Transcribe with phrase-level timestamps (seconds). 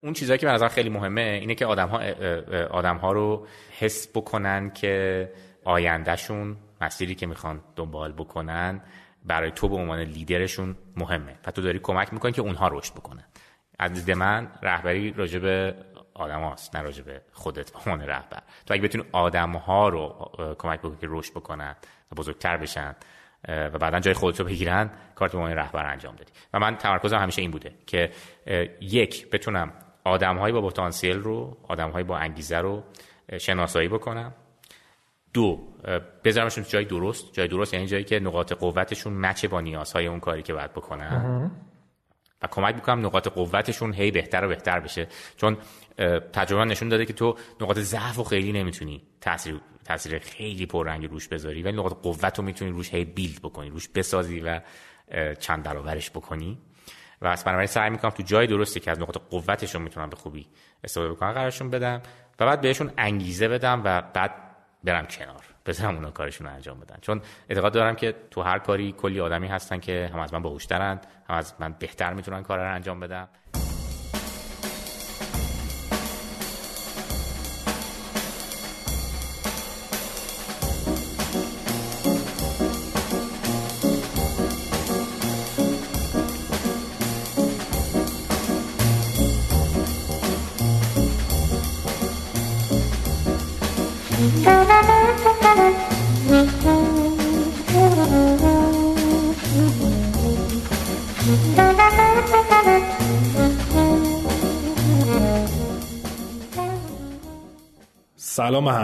[0.00, 1.98] اون چیزایی که به نظر خیلی مهمه اینه که آدم ها,
[2.70, 3.46] آدم ها رو
[3.78, 5.32] حس بکنن که
[5.64, 8.80] آیندهشون مسیری که می‌خوان دنبال بکنن
[9.24, 13.24] برای تو به عنوان لیدرشون مهمه و تو داری کمک می‌کنی که اونها رشد بکنن.
[13.78, 15.74] از دید من رهبری راجع به
[16.14, 18.42] آدم هاست نه راجع به خودت به عنوان رهبر.
[18.66, 21.76] تو اگه بتونی آدم ها رو کمک بکنی که رشد بکنن
[22.12, 22.96] و بزرگتر بشن
[23.48, 26.32] و بعدا جای خودت رو بگیرن کارت به عنوان رهبر انجام دادی.
[26.52, 28.10] و من تمرکزم همیشه این بوده که
[28.80, 29.72] یک بتونم
[30.06, 32.82] آدم با پتانسیل رو آدم با انگیزه رو
[33.40, 34.34] شناسایی بکنم.
[35.34, 35.60] دو
[36.24, 37.32] بذارمشون جای درست.
[37.32, 41.50] جای درست یعنی جایی که نقاط قوتشون مچه با نیازهای اون کاری که باید بکنن.
[42.42, 45.08] و کمک می‌کنم نقاط قوتشون هی بهتر و بهتر بشه.
[45.36, 45.56] چون
[46.32, 51.28] تجربه نشون داده که تو نقاط ضعف و خیلی نمی‌تونی تاثیر تاثیر خیلی پررنگ روش
[51.28, 54.60] بذاری ولی نقاط قوت رو می‌تونی روش هی بیلد بکنی روش بسازی و
[55.38, 56.58] چند برابرش بکنی.
[57.22, 60.48] و از بنابراین سعی می‌کنم تو جای درستی که از نقاط قوتشون می‌تونم به خوبی
[60.84, 62.02] استفاده بکنم قرارشون بدم
[62.40, 64.34] و بعد بهشون انگیزه بدم و بعد
[64.84, 66.96] برم کنار بذارم اونا کارشون رو انجام بدن.
[67.00, 71.06] چون اعتقاد دارم که تو هر کاری کلی آدمی هستن که هم از من باهوشترند
[71.28, 73.28] هم از من بهتر می‌تونن کار رو انجام بدن.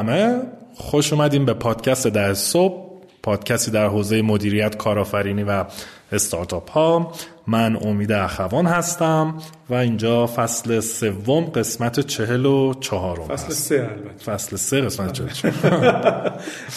[0.03, 0.41] همه
[0.75, 5.64] خوش اومدیم به پادکست در صبح پادکستی در حوزه مدیریت کارآفرینی و
[6.12, 7.12] استارتاپ ها
[7.47, 9.34] من امید اخوان هستم
[9.70, 14.33] و اینجا فصل سوم قسمت چهل و چهارم فصل سه البته.
[14.33, 15.53] فصل سه قسمت چهل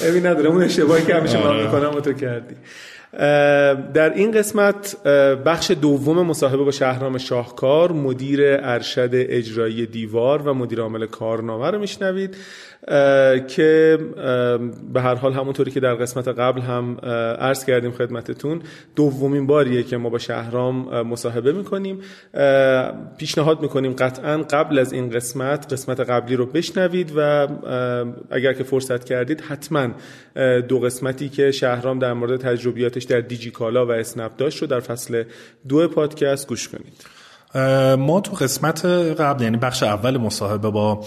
[0.02, 1.66] ببین نداره اون اشتباهی که همیشه من آره.
[1.66, 2.56] می‌کنم تو کردی.
[3.93, 5.03] در این قسمت
[5.45, 11.79] بخش دوم مصاحبه با شهرام شاهکار مدیر ارشد اجرایی دیوار و مدیر عامل کارنامه رو
[11.79, 12.35] میشنوید
[13.47, 13.99] که
[14.93, 16.97] به هر حال همونطوری که در قسمت قبل هم
[17.39, 18.61] عرض کردیم خدمتتون
[18.95, 21.99] دومین باریه که ما با شهرام مصاحبه می‌کنیم.
[23.17, 27.47] پیشنهاد می‌کنیم قطعا قبل از این قسمت قسمت قبلی رو بشنوید و
[28.31, 29.87] اگر که فرصت کردید حتما
[30.67, 35.23] دو قسمتی که شهرام در مورد تجربیاتش در دیجیکالا و اسنپ داشت رو در فصل
[35.67, 37.05] دو پادکست گوش کنید.
[37.97, 41.05] ما تو قسمت قبل یعنی بخش اول مصاحبه با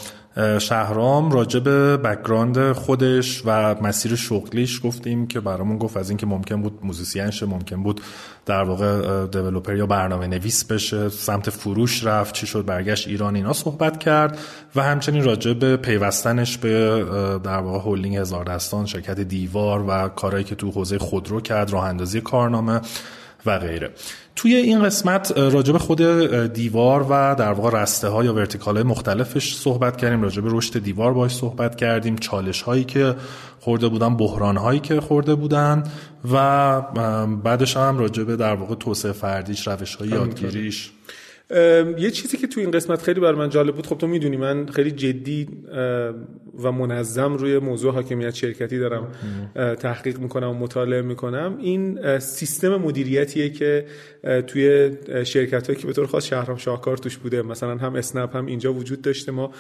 [0.59, 6.63] شهرام راجع به background خودش و مسیر شغلیش گفتیم که برامون گفت از اینکه ممکن
[6.63, 8.01] بود موزیسین شه ممکن بود
[8.47, 13.53] در واقع developer یا برنامه نویس بشه سمت فروش رفت چی شد برگشت ایران اینا
[13.53, 14.39] صحبت کرد
[14.77, 17.05] و همچنین راجع به پیوستنش به
[17.45, 21.85] در واقع هولدینگ هزار دستان شرکت دیوار و کارهایی که تو حوزه خودرو کرد راه
[21.85, 22.81] اندازی کارنامه
[23.47, 23.91] و غیره.
[24.37, 26.03] توی این قسمت راجب خود
[26.53, 30.23] دیوار و در واقع رسته ها یا ورتیکال های مختلفش صحبت کردیم.
[30.23, 32.17] راجب رشد دیوار باش صحبت کردیم.
[32.17, 33.15] چالش هایی که
[33.61, 35.83] خورده بودن بحران هایی که خورده بودن
[36.33, 36.81] و
[37.27, 40.91] بعدش هم راجب در واقع توسعه فردیش روش های یادگیریش.
[41.99, 44.67] یه چیزی که تو این قسمت خیلی بر من جالب بود خب تو می‌دونی من
[44.67, 45.49] خیلی جدی
[46.63, 49.13] و منظم روی موضوع حاکمیت شرکتی دارم
[49.75, 51.59] تحقیق می‌کنم و مطالعه می‌کنم.
[51.61, 53.87] این سیستم مدیریتیه که
[54.47, 54.91] توی
[55.25, 58.73] شرکت هایی که به طور خاص شهرام شاهکار توش بوده مثلا هم اسنپ هم اینجا
[58.73, 59.33] وجود داشته.
[59.33, 59.51] ما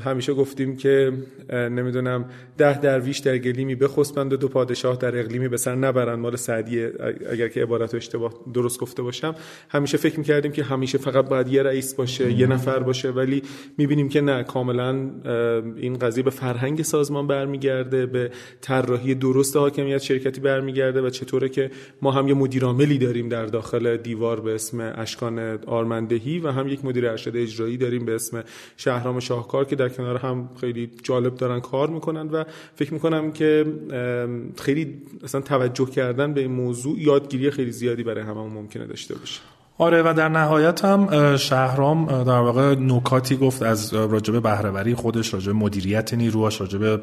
[0.00, 1.12] همیشه گفتیم که
[1.52, 2.24] نمی‌دونم
[2.58, 6.18] ده درویش در گلیمی بخسبند و دو پادشاه در اقلیمی به سر نبرند.
[6.18, 6.92] مال سعدیه
[7.30, 9.34] اگر که عبارت اشتباه درست گفته باشم.
[9.68, 13.42] همیشه فکر می‌کردیم که همیشه فقط باید یه رئیس باشه یه نفر باشه ولی
[13.78, 15.10] می‌بینیم که نه کاملا
[15.76, 21.70] این قضیه به فرهنگ سازمان برمیگرده به طراحی درست حاکمیت شرکتی برمیگرده و چطوره که
[22.02, 26.68] ما هم یه مدیر عاملی داریم در داخل دیوار به اسم اشکان آرمندهی و هم
[26.68, 28.44] یک مدیر ارشد اجرایی داریم به اسم
[28.76, 32.44] شهرام شاهکار که در کنار هم خیلی جالب دارن کار می‌کنن و
[32.74, 33.66] فکر می‌کنم که
[34.60, 39.40] خیلی اصلا توجه کردن به این موضوع یادگیری خیلی زیادی برای همه ممکنه داشته باشه.
[39.78, 45.52] آره و در نهایت هم شهرام در واقع نکاتی گفت از راجب بهرهوری خودش راجب
[45.52, 47.00] مدیریت نیروهاش راجب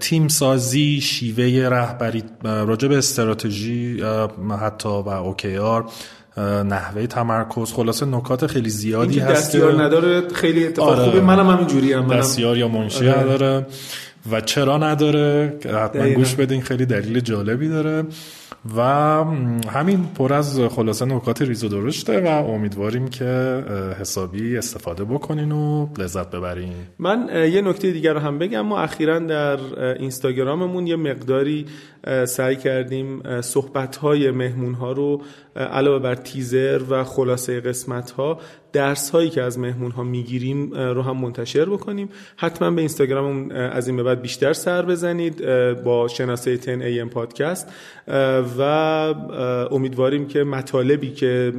[0.00, 4.02] تیم سازی شیوه رهبری راجب استراتژی
[4.60, 5.84] حتی و اوکیار
[6.64, 7.72] نحوه تمرکز.
[7.72, 11.04] خلاصه نکات خیلی زیادی هست دستیار نداره خیلی اتفاق آره.
[11.04, 12.18] خوبه منم همینجوری هم منم.
[12.18, 13.20] دستیار یا منشی آره.
[13.20, 13.66] نداره.
[14.30, 18.04] و چرا نداره؟ حتما گوش بدین خیلی دلیل جالبی داره.
[18.76, 18.80] و
[19.68, 23.24] همین پر از خلاصه نکات ریز و درشته و امیدواریم که
[24.00, 26.72] حسابی استفاده بکنین و لذت ببرین.
[26.98, 29.58] من یه نکته دیگر رو هم بگم ما اخیرا در
[29.98, 31.66] اینستاگراممون یه مقداری
[32.24, 35.22] سعی کردیم صحبت های مهمون ها رو
[35.58, 38.40] علاوه بر تیزر و خلاصه قسمت ها
[38.72, 42.08] درس هایی که از مهمون ها می‌گیریم رو هم منتشر بکنیم.
[42.36, 45.44] حتما به اینستاگرام از این به بعد بیشتر سر بزنید
[45.84, 47.68] با شناسه 10 AM پادکست.
[48.58, 48.62] و
[49.70, 51.52] امیدواریم که مطالبی که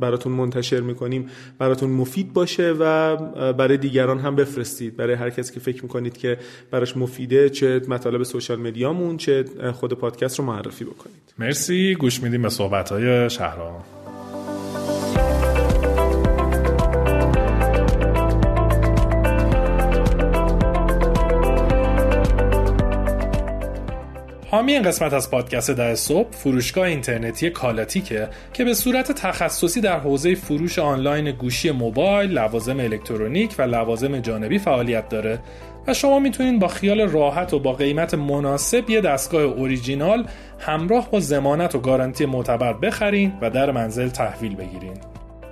[0.00, 3.16] براتون منتشر می‌کنیم براتون مفید باشه و
[3.52, 4.96] برای دیگران هم بفرستید.
[4.96, 6.38] برای هر کسی که فکر می‌کنید که
[6.70, 11.34] براش مفیده چه مطالب سوشال مدیامون چه خود پادکست رو معرفی بکنید.
[11.38, 11.94] مرسی.
[11.94, 13.82] گوش میدیم به صحبت های شهرام.
[24.50, 29.98] حامی این قسمت از پادکست ده صبح فروشگاه اینترنتی کالاتیکه که به صورت تخصصی در
[29.98, 35.38] حوزه فروش آنلاین گوشی موبایل، لوازم الکترونیک و لوازم جانبی فعالیت داره.
[35.86, 40.26] و شما می‌تونید با خیال راحت و با قیمت مناسب یه دستگاه اوریجینال
[40.58, 44.96] همراه با زمانت و گارانتی معتبر بخرین و در منزل تحویل بگیرین.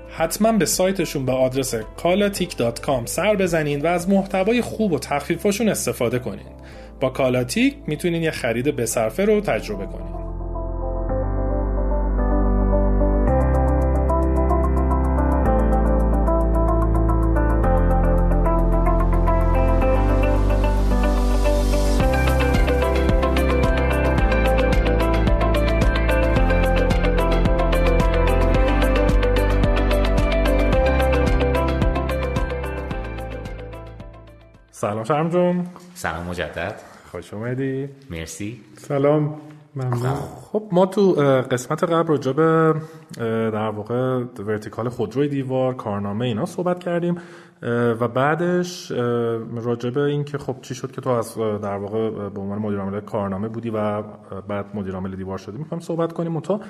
[0.09, 6.19] حتما به سایتشون به آدرس kalatik.com سر بزنین و از محتوای خوب و تخفیفاشون استفاده
[6.19, 6.53] کنین.
[7.01, 10.32] با کالاتیک می‌تونین یه خرید بسرفه رو تجربه کنین
[34.83, 35.67] سلام شرم جون.
[35.95, 36.75] سلام مجدد.
[37.11, 37.89] خوش اومدی.
[38.11, 38.61] مرسی.
[38.77, 39.35] سلام.
[39.77, 40.15] ممنون.
[40.53, 41.13] خب ما تو
[41.51, 42.75] قسمت قبل راجع به
[43.51, 47.19] در واقع ورتیکال خودروی دیوار کارنامه اینا صحبت کردیم.
[48.01, 48.91] و بعدش
[49.55, 53.01] راجع این که خب چی شد که تو از در واقع به عنوان مدیر عامل
[53.01, 54.03] کارنامه بودی و
[54.49, 55.59] بعد مدیر عامل دیوار شدی.
[55.59, 56.61] می‌خوایم صحبت کنیم تا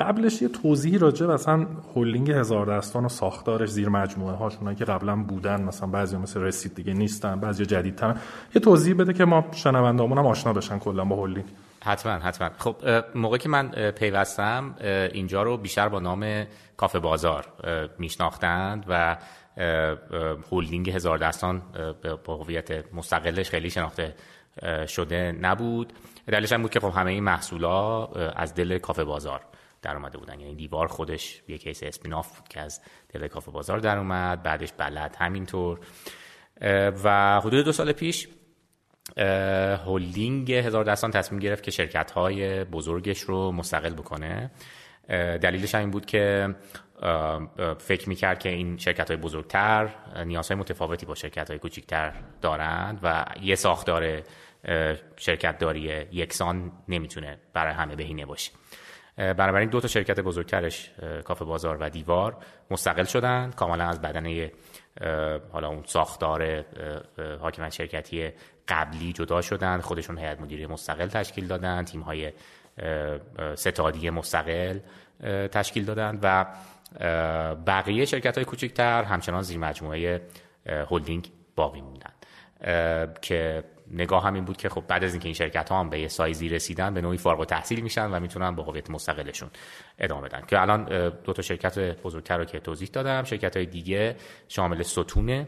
[0.00, 4.84] قبلش یه توضیحی راجع به مثلا هولینگ هزار دستان و ساختارش زیر مجموعه هاشون که
[4.84, 5.62] قبلا بودن.
[5.62, 8.16] مثلا بعضی مثل رسید دیگه نیستن بعضی جدیدترن.
[8.54, 11.46] یه توضیح بده که ما شنوندامون هم آشنا بشن کلا با هولدینگ.
[11.84, 12.50] حتما حتما.
[12.58, 12.76] خب
[13.14, 14.74] موقعی که من پیوستم
[15.12, 16.44] اینجا رو بیشتر با نام
[16.76, 17.46] کافه بازار
[17.98, 19.16] میشناختند و
[20.50, 21.62] هولدینگ هزار دستان
[22.24, 24.14] با هویت مستقلش خیلی شناخته
[24.88, 25.92] شده نبود.
[26.26, 29.40] دلیلش هم بود که خب همه این محصولا از دل کافه بازار
[29.82, 30.40] در اومده بودن.
[30.40, 34.72] یعنی دیوار خودش یه case spin-off بود که از دل کافه بازار در اومد بعدش
[34.72, 35.80] بلد همینطور.
[37.04, 38.28] و حدود دو سال پیش
[39.86, 44.50] هولدینگ هزار دستان تصمیم گرفت که شرکت های بزرگش رو مستقل بکنه.
[45.42, 46.54] دلیلش این بود که
[47.78, 49.88] فکر می‌کرد که این شرکت های بزرگتر
[50.24, 54.22] نیازهای متفاوتی با شرکت های کوچکتر دارند و یه ساختار
[55.16, 55.80] شرکت داری
[56.12, 58.52] یکسان نمی‌تونه برای همه بهینه باشه.
[59.16, 60.90] بنابراین دو تا شرکت بزرگترش
[61.24, 62.36] کافه بازار و دیوار
[62.70, 63.50] مستقل شدن.
[63.50, 64.52] کاملا از بدنه
[65.52, 66.64] حالا اون ساختار
[67.40, 68.30] حاکمیت شرکتی
[68.68, 69.80] قبلی جدا شدن.
[69.80, 71.84] خودشون هیئت مدیره مستقل تشکیل دادن.
[71.84, 72.32] تیم های
[73.54, 74.78] ستادی مستقل
[75.48, 76.46] تشکیل دادن و
[77.66, 80.22] بقیه شرکت های کوچکتر همچنان زیر مجموعه
[80.66, 82.12] هولدینگ باقی موندن.
[83.22, 86.00] که نگاه هم این بود که خب بعد از اینکه این شرکت ها هم به
[86.00, 89.50] یه سایزی رسیدن به نوعی فارغ و تحصیل میشن و می‌تونن با هویت مستقلشون
[89.98, 90.40] ادامه بدن.
[90.46, 90.84] که الان
[91.24, 94.16] دو تا شرکت بزرگتر رو که توضیح دادم شرکت های دیگه
[94.48, 95.46] شامل ستونه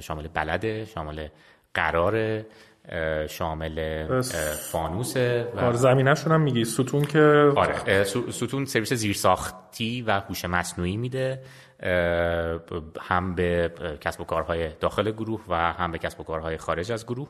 [0.00, 1.28] شامل بلده شامل
[1.74, 2.42] قرار
[3.28, 4.06] شامل
[4.72, 6.64] فانوس و آره زمینشون هم میگی.
[6.64, 11.42] ستون که آره ستون سرویس زیرساختی و هوش مصنوعی میده
[13.00, 17.06] هم به کسب و کارهای داخل گروه و هم به کسب و کارهای خارج از
[17.06, 17.28] گروه.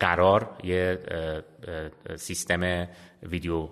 [0.00, 0.98] قرار یه
[2.16, 2.88] سیستم
[3.22, 3.68] video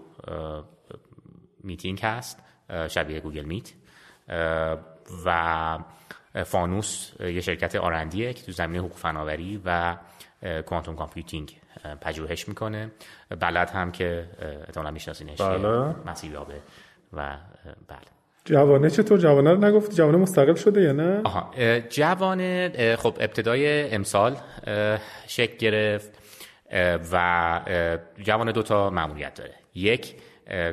[1.65, 2.43] meeting هست
[2.89, 3.73] شبیه گوگل میت
[5.27, 5.79] و
[6.45, 9.97] فانوس یه شرکت R&D یه که تو زمینه حقوق فناوری و
[10.67, 11.57] quantum computing
[12.01, 12.91] پژوهش می‌کنه.
[13.41, 14.29] بلد هم که
[14.67, 15.95] احتمالاً میشناسینش بله.
[16.07, 16.61] مسیریابه
[17.13, 17.37] و
[17.89, 17.99] بله.
[18.45, 21.51] جوانه چطور؟ جوانه رو نگفت جوانه مستقل شده یا نه؟ آها
[21.89, 24.37] جوانه خب ابتدای امسال
[25.27, 26.19] شکل گرفت
[27.13, 27.61] و
[28.23, 29.55] جوانه دو تا معمولیت داره.
[29.75, 30.15] یک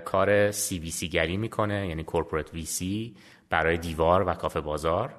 [0.05, 3.15] کار سی وی سی گری می‌کنه یعنی کورپورات وی سی
[3.49, 5.13] برای دیوار و کافه بازار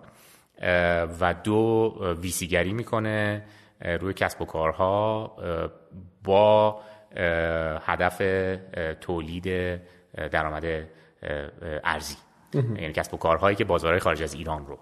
[1.21, 3.43] و دو وی سی گری می‌کنه
[3.81, 5.27] روی کسب و کارها
[6.25, 6.81] با
[7.81, 8.23] هدف
[9.01, 9.81] تولید
[10.31, 10.65] درآمد
[11.85, 12.17] ارزی.
[12.55, 14.79] یعنی کسب و کارهایی که بازارهای خارج از ایران رو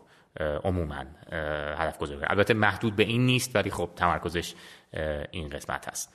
[0.64, 1.04] عموما
[1.76, 4.54] هدف گذاری البته محدود به این نیست ولی خب تمرکزش
[5.30, 6.14] این قسمت هست.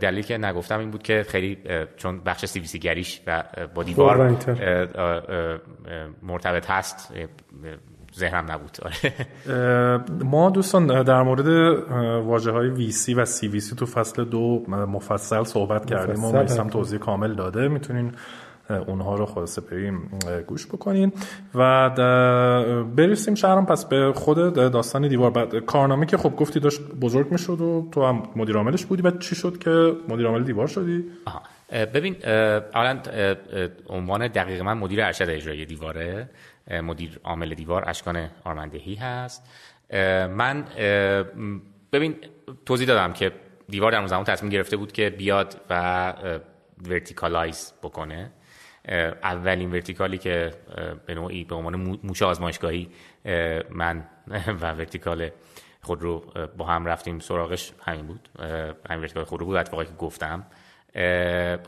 [0.00, 1.58] دلیلی که نگفتم این بود که خیلی
[1.96, 3.42] چون بخش سی سی گریش و
[3.74, 4.30] با دیوار
[6.22, 7.14] مرتبط هست
[8.18, 8.78] ذهنم نبود.
[8.82, 10.04] آره.
[10.24, 11.48] ما دوستان در مورد
[12.24, 16.42] واجه های وی سی و سی وی سی تو فصل دو مفصل صحبت کردیم ما
[16.42, 17.68] میسم توضیح کامل داده.
[17.68, 18.12] می‌تونین
[18.86, 20.10] اونها رو خلاصه بریم
[20.46, 21.12] گوش بکنین.
[21.54, 21.90] و
[22.96, 25.30] برسیم شهرام پس به خود داستان دیوار.
[25.30, 29.02] بعد کارنامه که خب گفتی داشت بزرگ می‌شد و تو هم مدیر عاملش بودی.
[29.02, 31.42] و چی شد که مدیر عامل دیوار شدی؟ آها.
[31.94, 32.16] ببین
[32.74, 32.98] اولا
[33.88, 36.28] عنوان دقیق من مدیر ارشد اجرایی دیواره.
[36.70, 39.50] مدیر عامل دیوار اشکان آرمندهی هست.
[40.30, 40.64] من
[41.92, 42.16] ببین
[42.66, 43.32] توضیح دادم که
[43.68, 46.12] دیوار در اون زمان تصمیم گرفته بود که بیاد و
[46.78, 48.30] verticalize بکنه.
[49.22, 50.54] اولین vertical ی که
[51.06, 52.88] به نوعی به عنوان موش آزمایشگاهی
[53.70, 54.04] من
[54.60, 55.30] و vertical
[55.82, 57.72] خودرو با هم رفتیم سراغش.
[57.84, 58.28] همین بود.
[58.90, 60.46] همین vertical خودرو بود اتفاقی که گفتم.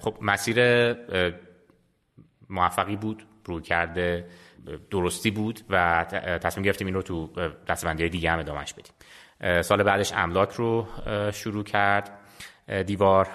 [0.01, 0.93] خب مسیر
[2.49, 4.27] موفقی بود رویکرد
[4.91, 6.05] درستی بود و
[6.43, 7.29] تصمیم گرفتیم این رو تو
[7.69, 9.63] دستبندی دیگه هم ادامهش بدیم.
[9.63, 10.87] سال بعدش املاک رو
[11.33, 12.11] شروع کرد.
[12.87, 13.29] دیوار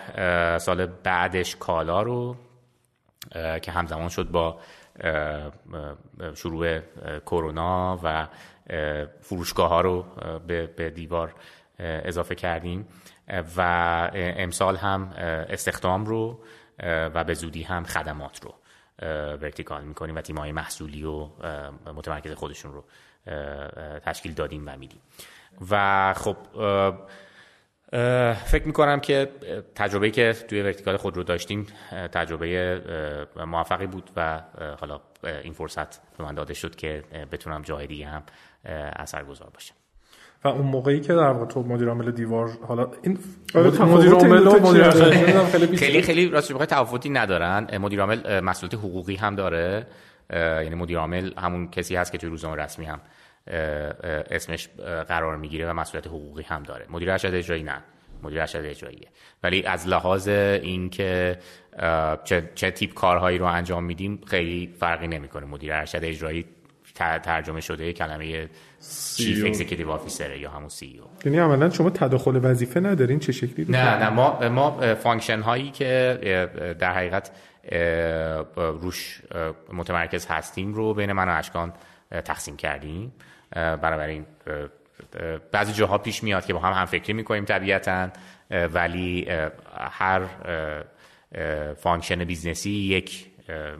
[0.57, 2.35] سال بعدش کالا رو
[3.61, 4.59] که همزمان شد با
[6.35, 6.79] شروع
[7.25, 8.27] کرونا و
[9.21, 10.05] فروشگاه ها رو
[10.47, 11.33] به دیوار
[11.79, 12.87] اضافه کردیم.
[13.57, 13.61] و
[14.13, 15.13] امسال هم
[15.49, 16.39] استخدام رو
[16.83, 18.53] و به زودی هم خدمات رو.
[19.41, 21.27] ورتیکال می‌کنیم و تیمای محصولی و
[21.95, 22.83] متمرکز خودشون رو
[23.99, 25.01] تشکیل دادیم و میدیم.
[25.71, 26.37] و خب
[28.45, 29.31] فکر می‌کنم که
[29.75, 34.41] تجربه که توی ورتیکال خود رو داشتیم تجربه موفقی بود و
[34.79, 38.23] حالا این فرصت به من داده شد که بتونم جای دیگه هم
[38.95, 39.75] اثرگذار باشم.
[40.43, 43.19] و اون موقعی که در واقع تو مدیر عامل دیوار حالا این
[43.55, 44.89] آره، مدیر عامل و مدیر
[45.75, 47.77] خیلی خیلی راستش بخوای تفاوتی ندارن.
[47.77, 49.87] مدیر عامل مسئولیت حقوقی هم داره.
[50.33, 53.01] یعنی مدیر عامل همون کسی هست که توی روزنامه رسمی هم
[54.31, 54.69] اسمش
[55.07, 56.85] قرار می‌گیره و مسئولیت حقوقی هم داره.
[56.89, 57.83] مدیر ارشد اجرایی نه.
[58.23, 59.07] مدیر ارشد اجراییه.
[59.43, 61.37] ولی از لحاظ اینکه
[62.23, 65.45] چه, چه تیپ کارهایی رو انجام میدیم خیلی فرقی نمی‌کنه.
[65.45, 66.45] مدیر ارشد اجرایی
[67.23, 68.49] ترجمه شده کلمه
[69.17, 73.65] chief executive officer یا همون سی او یعنی عملا شما تداخل وظیفه ندارین؟ چه شکلی
[73.69, 76.19] نه نه ما ما function هایی که
[76.79, 77.31] در حقیقت
[78.55, 79.21] روش
[79.73, 81.73] متمرکز هستیم رو بین من و اشکان
[82.11, 83.13] تقسیم کردیم.
[83.51, 84.25] بنابراین
[85.51, 88.09] بعضی جاها پیش میاد که با هم هم فکری می‌کنیم طبیعتا
[88.51, 89.27] ولی
[89.73, 90.21] هر
[91.73, 93.27] function business ی یک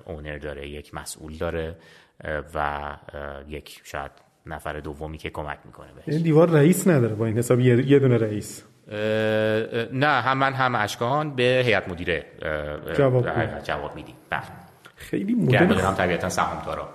[0.05, 1.75] owner داره یک مسئول داره
[2.53, 2.89] و
[3.47, 4.11] یک شاید
[4.45, 6.15] نفر دومی که کمک می‌کنه بهش.
[6.15, 8.63] این دیوار رئیس نداره با این حساب یه دونه رئیس.
[9.93, 12.25] نه هم من هم اشکان به هیئت مدیره
[12.97, 13.27] جواب,
[13.63, 14.15] جواب میدیم.
[14.29, 14.41] بله.
[14.95, 16.89] خیلی مدل هم طبیعتا سهامدارا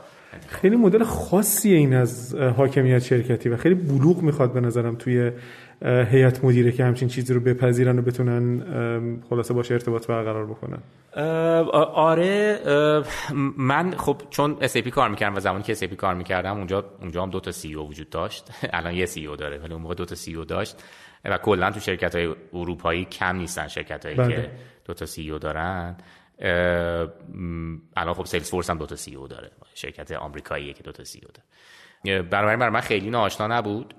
[0.48, 5.32] خیلی مدل خاصیه این از حاکمیت شرکتی و خیلی بلوغ می‌خواد به نظرم توی
[5.82, 10.78] هیئت مدیره که همچین چیزی رو بپذیرن و بتونن خلاصه باشه ارتباط برقرار بکنن.
[11.94, 12.60] آره
[13.56, 17.30] من خب چون SAP کار می‌کردم و زمانی که SAP کار می‌کردم اونجا اونجا هم
[17.30, 18.50] دو تا سی او وجود داشت.
[18.72, 20.82] الان یه سی او داره ولی اون موقع دو تا سی او داشت.
[21.24, 24.36] و کلا تو شرکت های اروپایی کم نیستن شرکت هایی بله.
[24.36, 24.50] که
[24.84, 25.96] دو تا CEO دارن.
[27.96, 29.50] الان خب Salesforce هم دو تا CEO داره.
[29.74, 32.22] شرکت آمریکایی که دو تا CEO داره.
[32.22, 33.94] برای من خیلی ناآشنا نبود.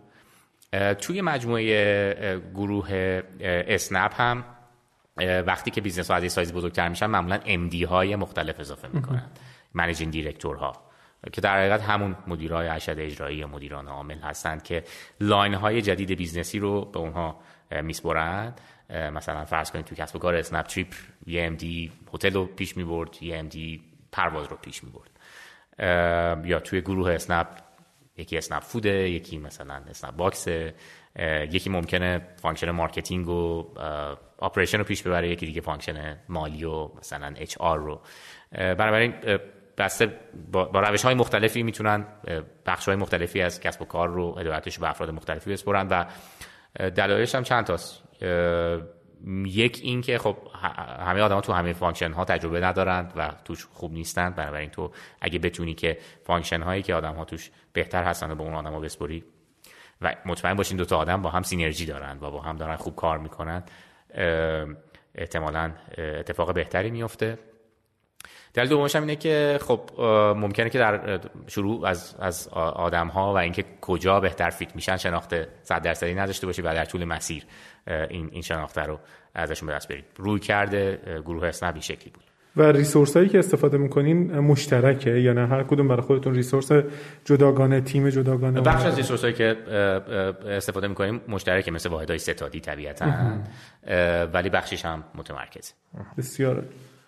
[1.01, 4.43] توی مجموعه گروه اسنپ هم
[5.17, 9.29] وقتی که business ها از سایزی بزرگتر میشن معمولا MD های مختلف اضافه می‌کنن.
[9.74, 10.89] managing director ها.
[11.33, 14.83] که در حقیقت همون مدیرای ارشد اجرایی مدیران عامل هستند که
[15.19, 17.39] line های جدید business ی رو به اونها
[17.81, 20.93] میسپرند مثلا فرض کنید تو کسب و کار اسنپ تریپ
[21.27, 25.09] یه MD هتل رو پیش می‌برد یه MD پرواز رو پیش می‌برد.
[26.45, 27.47] یا توی گروه اسنپ
[28.19, 30.47] یکی اسنپ فوده یکی مثلا اسنپ باکس
[31.51, 33.65] یکی ممکنه function marketing و
[34.38, 38.01] operation رو پیش ببره یکی دیگه function مالی و مثلا HR رو.
[38.51, 39.13] بنابراین
[39.77, 40.19] بسته
[40.51, 42.05] با, روش های مختلفی می‌تونن
[42.65, 46.05] بخش های مختلفی از کسب و کار رو هدایتش به افراد مختلفی بسپرن و
[46.89, 48.03] دلایلش هم چند تاست.
[49.45, 50.38] یک این که خب
[50.99, 55.39] همه آدما تو همه function ها تجربه ندارند و توش خوب نیستند بنابراین تو اگه
[55.39, 58.79] بتونی که function هایی که آدم ها توش بهتر هستن و به اون آدم ها
[58.79, 59.23] بسپری
[60.01, 62.95] و مطمئن باشین دو تا آدم با هم synergy دارن و با هم دارن خوب
[62.95, 63.63] کار می‌کنن
[65.15, 67.39] احتمالا اتفاق بهتری میفته
[68.53, 70.01] دلیل دومش هم اینه که خب
[70.38, 75.35] ممکنه که در شروع از از آدم ها و اینکه کجا بهتر فیت میشن شناخت
[75.63, 77.43] 100 درصدی نداشته باشی و در طول مسیر.
[77.89, 79.00] این این شناخته رو
[79.36, 80.05] ازشون به دست برید.
[80.17, 82.24] روی کرده گروه اسنپ این شکلی بود.
[82.55, 86.72] و ریسورس هایی که استفاده می‌کنین مشترکه یا نه؟ هر کدوم برای خودتون ریسورس
[87.25, 89.55] جداگانه تیم جداگانه؟ بخش از ریسورس هایی که
[90.48, 93.05] استفاده می‌کنیم مشترکه مثل واحد های ستادی طبیعتا
[94.34, 95.74] ولی بخشش هم متمرکز
[96.17, 96.63] بسیار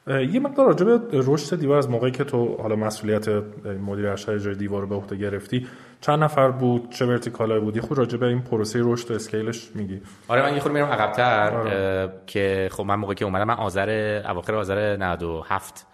[0.07, 3.27] یه مقدار راجع به رشد دیوار از موقعی که تو حالا مسئولیت
[3.65, 5.67] مدیر ارشد اجرای دیوار رو به عهده گرفتی
[6.01, 10.01] چند نفر بود؟ چه ورتیکالای بودی؟ خود راجع به این پروسه رشد و اسکیلش میگی.
[10.27, 12.13] آره من یه خورده میرم عقب‌تر آره.
[12.27, 15.87] که خب من موقعی که اومدم من آذر اواخر آذر 97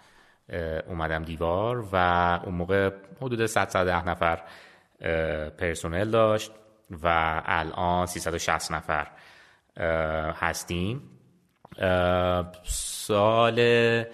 [0.88, 1.96] اومدم دیوار و
[2.44, 4.40] اون موقع حدود 100 110 نفر
[5.58, 6.52] پرسنل داشت
[7.02, 9.06] و الان 360 نفر
[10.40, 11.02] هستیم.
[12.64, 14.04] سال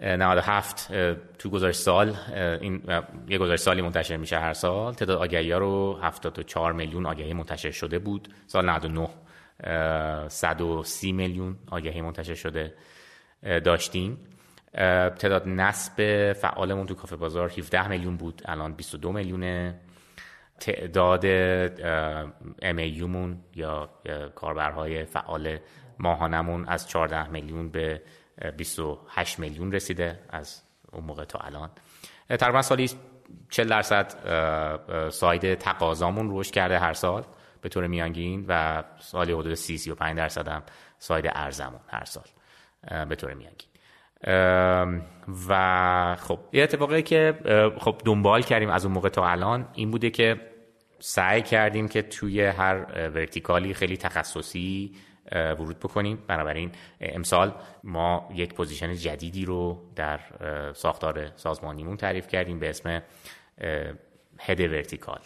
[0.00, 0.92] 97
[1.38, 2.16] تو گزارش سال
[2.60, 2.82] این
[3.28, 4.94] یه گزارش سالی منتشر میشه هر سال.
[4.94, 8.34] تعداد آگهی ها رو 74 میلیون آگهی منتشر شده بود.
[8.46, 12.74] سال 99 130 میلیون آگهی منتشر شده
[13.42, 14.18] داشتیم.
[15.18, 18.42] تعداد نصب فعالمون تو کافه بازار 17 میلیون بود.
[18.44, 19.80] الان 22 میلیونه.
[20.60, 21.26] تعداد
[23.06, 23.88] مون یا
[24.34, 25.58] کاربرهای فعال
[25.98, 28.02] ماهانمون از 14 میلیون به
[28.56, 30.62] 28 میلیون رسیده از
[30.92, 31.70] اون موقع تا الان.
[32.28, 32.90] تقریبا سالی
[33.50, 34.14] 40 درصد
[35.10, 37.24] ساید تقاضامون رشد کرده هر سال
[37.60, 40.62] به طور میانگین و سالی حدود 30 35 درصد هم
[40.98, 42.24] ساید ارزمون هر سال
[43.08, 43.68] به طور میانگین.
[45.48, 47.38] و خب یه اتفاقی که
[47.78, 50.40] خب دنبال کردیم از اون موقع تا الان این بوده که
[50.98, 52.74] سعی کردیم که توی هر
[53.08, 54.94] vertical ی خیلی تخصصی
[55.32, 56.22] ورود بکنیم.
[56.26, 57.54] بنابراین امسال
[57.84, 60.20] ما یک position جدیدی رو در
[60.72, 63.02] ساختار سازمانیمون تعریف کردیم به اسم
[64.40, 65.20] head vertical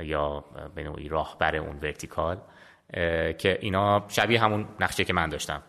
[0.00, 2.40] یا به نوعی راهبر اون vertical
[3.38, 5.62] که اینا شبیه همون نقشه که من داشتم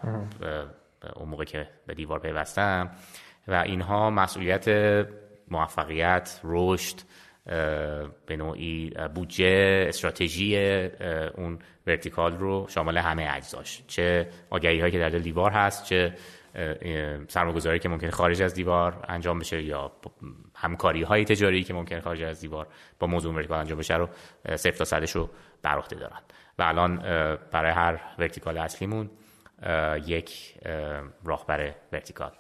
[1.16, 2.92] اون موقع که به دیوار پیوستم.
[3.48, 4.68] و اینها مسئولیت
[5.48, 7.00] موفقیت رشد
[8.26, 10.58] به نوعی بودجه استراتژی
[11.36, 13.84] اون vertical رو شامل همه اجزاش.
[13.88, 16.14] چه آگهی هایی که در دیوار هست چه
[17.28, 19.92] سرمایه‌گذاری که ممکن خارج از دیوار انجام بشه یا
[20.56, 22.68] همکاری های تجاری که ممکن خارج از دیوار
[23.00, 24.10] با موضوع vertical انجام بشه رو
[24.56, 25.30] صفر تا صدش رو
[25.62, 26.20] بر عهده دارن.
[26.60, 26.98] و الان
[27.52, 29.10] برای هر vertical اصلیمون
[30.06, 30.54] یک
[31.26, 32.32] راهبر vertical.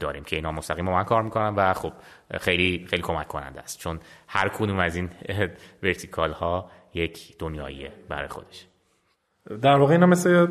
[0.00, 1.92] داریم که اینا مستقیم با من کار می‌کنن و خب
[2.40, 3.78] خیلی خیلی کمک کننده است.
[3.78, 5.10] چون هر کدوم از این
[5.82, 8.66] vertical ها یک دنیاییه برای خودش.
[9.62, 10.46] در واقع اینا مثل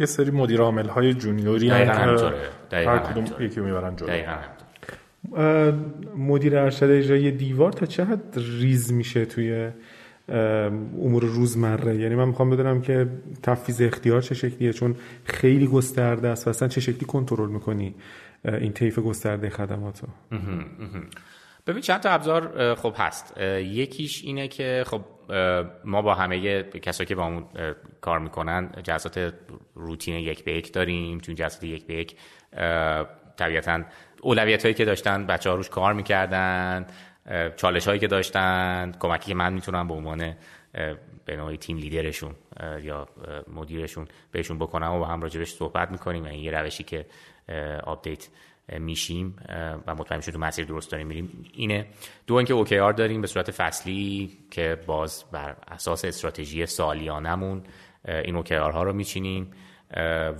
[0.00, 2.38] یه سری مدیر عامل های junior ی دقیقا همینطوره
[2.72, 4.36] هر کدوم یکی می‌برن جلو.
[6.16, 9.70] مدیر ارشد اجرایی دیوار تا چه حد ریز میشه توی
[10.28, 13.08] امور روزمره؟ یعنی من می‌خوام بدونم که
[13.42, 17.94] تفویض اختیار چه شکلیه چون خیلی گسترده است و اصلا چه شکلی کنترل می‌کنی؟
[18.44, 20.08] این طیف گسترده خدمات رو
[21.66, 23.40] ببین چند تا ابزار خب هست.
[23.60, 25.04] یکیش اینه که خب
[25.84, 27.44] ما با همه کسایی که با همون
[28.00, 29.34] کار می‌کنن جلسات
[29.74, 31.20] روتین یک به یک داریم.
[31.20, 32.16] چون جلسات یک به یک
[33.36, 33.82] طبیعتا
[34.22, 36.86] اولویت هایی که داشتن بچه ها روش کار می‌کردن
[37.56, 40.34] چالش هایی که داشتن کمکی که من می‌تونم به عنوان
[41.24, 42.34] به نوعی team leader شون
[42.82, 43.08] یا
[43.54, 46.24] مدیرشون بهشون بکنم و با هم راجبش صحبت می‌کنیم.
[46.24, 47.06] این یه روشی که
[47.84, 48.28] update
[48.78, 49.36] میشیم
[49.86, 51.44] و مطمئن شیم تو مسیر درست داریم میریم.
[51.52, 51.86] اینه.
[52.26, 57.62] دو اینکه OKR داریم به صورت فصلی که باز بر اساس استراتژی سالیانمون
[58.08, 59.50] این OKR ها رو میچینیم.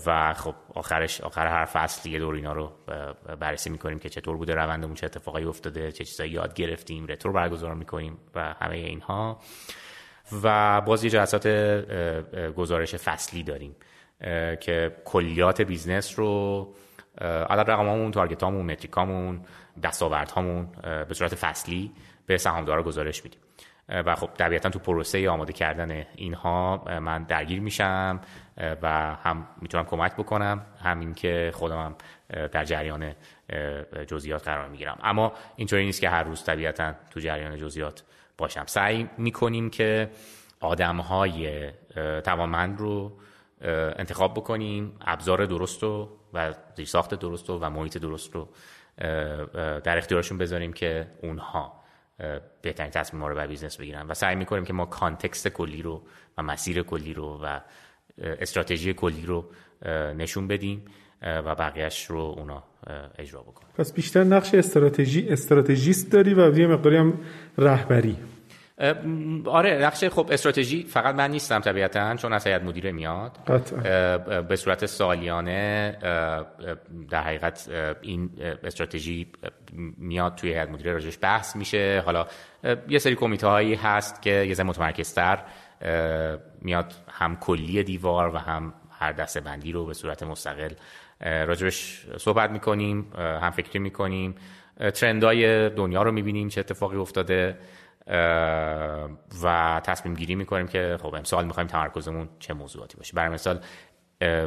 [0.06, 2.72] و خب آخرش آخر هر فصل یه دور اینا رو
[3.40, 7.74] بررسی می‌کنیم که چطور بوده روندمون چه اتفاقایی افتاده چه چیزایی یاد گرفتیم retro برگزار
[7.74, 9.40] می‌کنیم و همه اینها.
[10.42, 11.48] و باز یه جلسات
[12.56, 13.76] گزارش فصلی داریم
[14.60, 16.74] که کلیات business رو
[17.20, 19.40] عدد رقمامون target امون metric امون
[19.82, 21.92] دستاوردهامون به صورت فصلی
[22.26, 23.40] به سهامدارا گزارش میدیم.
[23.88, 28.20] و خب طبیعتا تو پروسه آماده کردن اینها من درگیر میشم
[28.82, 31.94] و هم می‌تونم کمک بکنم همین که خودم هم
[32.48, 33.12] در جریان
[34.06, 34.98] جزئیات قرار می‌گیرم.
[35.02, 38.02] اما اینطوری نیست که هر روز طبیعتا تو جریان جزئیات
[38.38, 38.64] باشم.
[38.66, 40.10] سعی می‌کنیم که
[40.60, 41.70] آدم های
[42.24, 43.12] توانمند رو
[43.96, 48.48] انتخاب بکنیم ابزار درست رو و ساخت درست و محیط درست رو
[49.80, 51.82] در اختیارشون بذاریم که اونها
[52.62, 54.06] بهترین تصمیم رو بر business بگیرن.
[54.06, 56.02] و سعی می‌کنیم که ما context کلی رو
[56.38, 57.60] و مسیر کلی رو و
[58.18, 59.44] استراتژی کلی رو
[60.16, 60.84] نشون بدیم
[61.22, 62.64] و بقیهش رو اونا
[63.18, 63.68] اجرا بکنن.
[63.78, 67.20] پس بیشتر نقش استراتژی استراتژیست داری و یه مقداری هم
[67.58, 68.16] رهبری.
[69.46, 73.38] آره نقش خب استراتژی فقط من نیستم طبیعتا چون از هیئت مدیره میاد.
[74.48, 75.96] به صورت سالیانه
[77.10, 77.68] در حقیقت
[78.02, 78.30] این
[78.64, 79.32] استراتژی
[79.98, 82.02] میاد توی هیئت مدیره راجش بحث میشه.
[82.06, 82.26] حالا
[82.88, 85.38] یه سری کمیته هایی هست که یه ذره متمرکزتر
[86.60, 90.72] میاد هم کلی دیوار و هم هر دسته بندی رو به صورت مستقل
[91.20, 94.34] راجبش صحبت می‌کنیم هم فکری می‌کنیم.
[94.94, 97.58] ترندای دنیا رو می‌بینیم چه اتفاقی افتاده.
[99.42, 103.14] و تصمیم گیری می‌کنیم که خب امسال می‌خوایم تمرکزمون چه موضوعاتی باشه.
[103.14, 103.60] برای مثال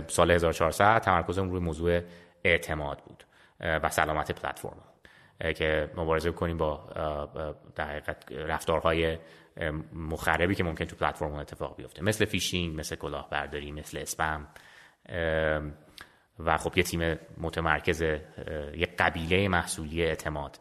[0.08, 2.02] سال 1400 تمرکزمون روی موضوع
[2.44, 3.24] اعتماد بود
[3.60, 4.84] و سلامت پلتفرم
[5.56, 6.90] که مبارزه کنیم با
[7.76, 9.18] در رفتارهای
[9.94, 12.04] مخربی که ممکن تو پلتفرم اتفاق بیفته.
[12.04, 14.48] مثل فیشینگ مثل کلاهبرداری مثل اسپم
[16.40, 20.60] و خب یه تیم متمرکز یه قبیله محصولی اعتماد.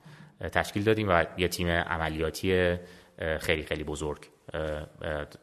[0.53, 2.77] تشکیل دادیم و یه تیم عملیاتی
[3.40, 4.18] خیلی خیلی بزرگ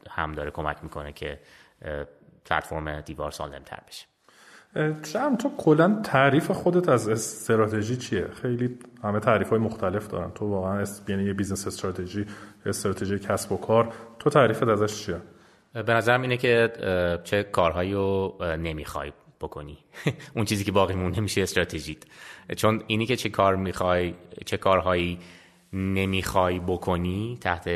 [0.10, 1.40] هم داره کمک می‌کنه که
[2.46, 4.06] پلتفرم دیوار سالمتر بشه.
[5.04, 10.32] شم تو کلا تعریف خودت از استراتژی چیه؟ خیلی همه تعریف های مختلف دارن.
[10.32, 12.26] تو واقعا یعنی یه business استراتژی
[12.66, 15.18] استراتژی کسب و کار تو تعریفت ازش چیه؟
[15.74, 16.74] به نظرم اینه که
[17.24, 19.78] چه کارهایی رو نمی‌خوای بکنی.
[20.36, 22.04] اون چیزی که باقی مونده میشه استراتژیت.
[22.58, 24.14] چون اینی که چه کار می‌خوای
[24.46, 25.20] چه کارهایی
[25.74, 27.70] نمی‌خوای بکنی تحت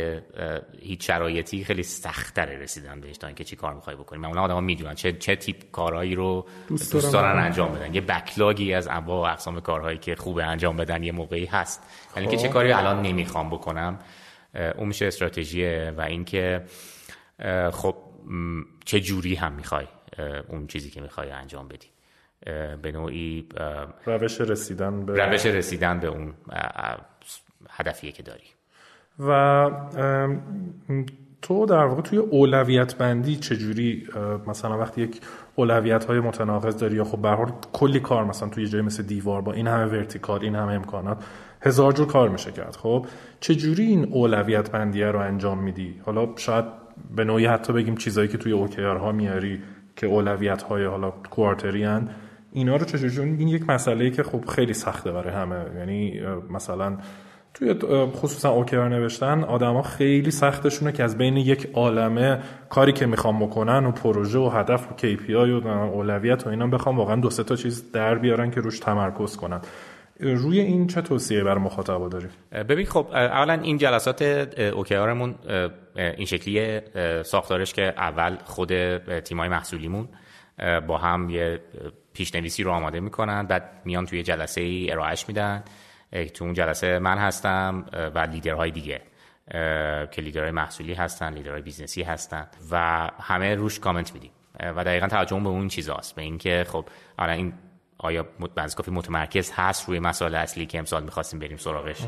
[0.82, 4.20] هیچ شرایطی خیلی سختتره رسیدن بهش تا اینکه چی کار می‌خوای بکنی.
[4.20, 7.94] معمولا آدما می‌دونن چه چه تیپ کارهایی رو دوست, دوست دارن انجام بدن.
[7.94, 11.84] یه بکلاگی از انواع و اقسام کارهایی که خوبه انجام بدن یه موقعی هست.
[12.16, 12.54] یعنی که چه خب.
[12.54, 14.00] کاری الان نمی‌خوام بکنم
[14.78, 15.94] اون میشه استراتژیه.
[15.98, 16.66] و اینکه
[17.72, 17.96] خب
[18.86, 19.86] چه جوری هم می‌خوای
[20.48, 21.88] اون چیزی که می‌خوای انجام بدی.
[22.82, 23.48] به نوعی
[24.06, 26.34] روش رسیدن به روش رسیدن به اون
[27.70, 28.44] هدفیه که داری.
[29.20, 29.70] و
[31.42, 34.08] تو در واقع توی اولویت بندی چجوری
[34.48, 35.22] مثلا وقتی یک
[35.56, 39.54] اولویت های متناقض داری یا خب به کلی کار مثلا توی جای مثل دیوار با
[39.54, 41.24] این همه ورتیکال این همه امکانات
[41.62, 43.06] هزار جور کار میشه کرد خب؟
[43.40, 46.66] چجوری این اولویت بندیه رو انجام میدی؟ حالا شاید
[47.16, 49.62] به نوعی حتی بگیم چیزایی که توی اوکیار ها میاری
[50.00, 52.10] که اولویت های حالا کوارتری هن.
[52.54, 56.98] اینا رو چجوری این یک مسئله که خب خیلی سخته برای همه یعنی مثلا
[57.54, 57.76] توی
[58.16, 63.86] خصوصا اوکیار نوشتن آدما خیلی سختشونه که از بین یک عالمه کاری که می‌خوام بکنن
[63.86, 67.56] و پروژه و هدف و KPI و اولویت و اینا بخوام واقعا دو سه تا
[67.56, 69.62] چیز در بیارن که روش تمرکز کنن
[70.20, 74.22] روی این چه توصیه بر مخاطبا داری ببین خب اولا این جلسات
[74.60, 75.36] OKR مون
[75.96, 76.82] این شکلی
[77.24, 80.08] ساختارش که اول خود تیمای محصولیمون
[80.88, 81.60] با هم یه
[82.14, 85.64] پیشنویسی رو آماده می‌کنن بعد میان توی جلسه ای ارائهش میدن.
[86.34, 89.02] تو اون جلسه من هستم و لیدرهای دیگه
[90.12, 94.32] که لیدرهای محصولی هستن leader های business ی هستن و همه روش کامنت میدیم.
[94.76, 96.86] و دقیقا توجه به اون چیزاست به اینکه خب
[97.18, 97.54] حالا این
[98.02, 102.02] آیا بنز کافی متمرکز هست روی مسائل اصلی که امسال می‌خواستیم بریم سراغش؟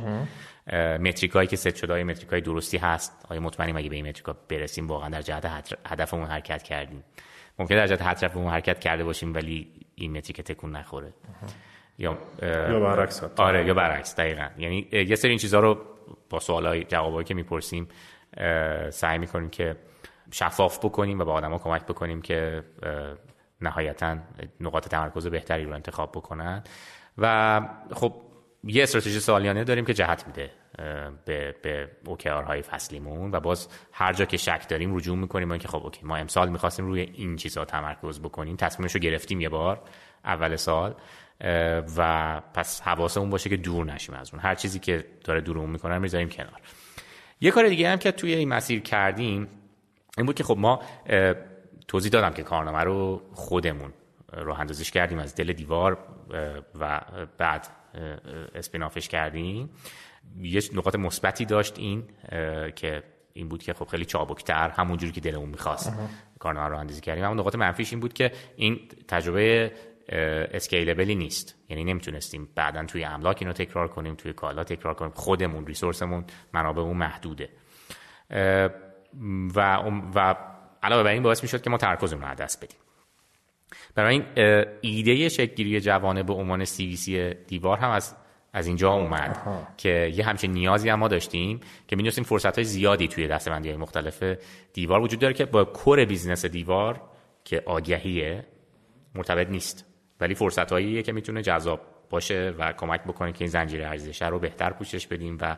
[0.99, 4.08] متریک هایی که ست شده های متریک های درستی هست؟ آیا مطمئنیم اگه به این
[4.08, 7.04] متریک برسیم واقعا در جهت هدفمون حرکت کردیم؟
[7.60, 11.13] ممکن در جهت هدفمون حرکت کرده باشیم ولی این متریک تکون نخوره.
[11.97, 14.47] یا یا برعکس آره یا برعکس دقیقا.
[14.58, 15.77] یعنی یه سری این چیزها رو
[16.30, 17.88] با سوالای جوابایی که می‌پرسیم
[18.89, 19.75] سعی می‌کنیم که
[20.32, 22.63] شفاف بکنیم و با آدما کمک بکنیم که
[23.62, 24.17] نهایتا
[24.60, 26.63] نقاط تمرکز بهتری رو انتخاب بکنن.
[27.17, 27.62] و
[27.93, 28.13] خب
[28.63, 30.52] یه استراتژی سالیانه داریم که جهت میده
[31.26, 35.58] به به اوکیار های فصلیمون و باز هر جا که شک داریم رجوع می‌کنیم ما
[35.58, 39.50] که خب اوکی ما امسال می‌خواستیم روی این چیزها تمرکز بکنیم تصمیمش رو گرفتیم یه
[39.50, 39.82] بار
[40.26, 40.95] اول سال
[41.97, 44.41] و پس حواسمون باشه که دور نشیم از اون.
[44.41, 46.62] هر چیزی که داره دورمون می‌کنه می‌ذاریم کنار.
[47.41, 49.47] یه کار دیگه هم که توی این مسیر کردیم
[50.17, 50.82] این بود که خب ما
[51.88, 53.94] توضیح دادم که کارنامه رو خودمون
[54.34, 55.98] رو اندازش کردیم از دل دیوار
[56.80, 57.02] و
[57.38, 57.67] بعد
[58.56, 59.70] اسپینافش کردیم.
[60.41, 62.04] یه نقاط مثبتی داشت این
[62.76, 65.94] که این بود که خب خیلی چابکتر همونجوری که دلمون می‌خواست
[66.39, 67.24] کارنامه رو اندازی کردیم.
[67.24, 69.72] اما نقاط منفیش این بود که این تجربه
[70.54, 71.56] اسکیلبلی نیست.
[71.70, 75.12] یعنی نمی‌تونستیم بعدا توی املاک اینو تکرار کنیم توی کالا تکرار کنیم.
[75.12, 77.50] خودمون ریسورسمون منابعمون محدوده.
[79.56, 79.78] و
[80.15, 80.36] و
[80.84, 82.78] علاوه بر این باعث می‌شد که ما تمرکزمون رو از دست بدیم.
[83.96, 84.26] برای این
[84.82, 88.15] ایده شکلگیری جوانه به عنوان CVC دیوار هم از
[88.54, 89.38] از اینجا اومد
[89.78, 93.78] که یه همچین نیازی هم ما داشتیم که می‌دونستیم فرصت های زیادی توی دسته‌بندی های
[93.78, 94.24] مختلف
[94.74, 97.02] دیوار وجود داره که با core business دیوار
[97.44, 98.46] که آگهیه
[99.15, 99.86] مرتبط نیست.
[100.20, 104.39] ولی فرصت هاییه که می‌تونه جذاب باشه و کمک بکنه که این زنجیره ارزش رو
[104.39, 105.58] بهتر پوشش بدیم و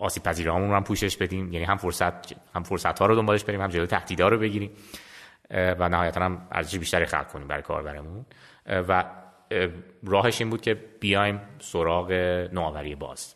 [0.00, 1.52] آسیب پذیرامون رو هم پوشش بدیم.
[1.52, 4.70] یعنی هم فرصت هم فرصت ها رو دنبالش بریم هم جلوی تهدیدها رو بگیریم.
[5.50, 8.26] و نهایتا هم ارزش بیشتری خلق کنیم برای کاربرمون.
[8.66, 9.04] و
[10.04, 12.12] راهش این بود که بیایم سراغ
[12.52, 13.34] نوآوری باز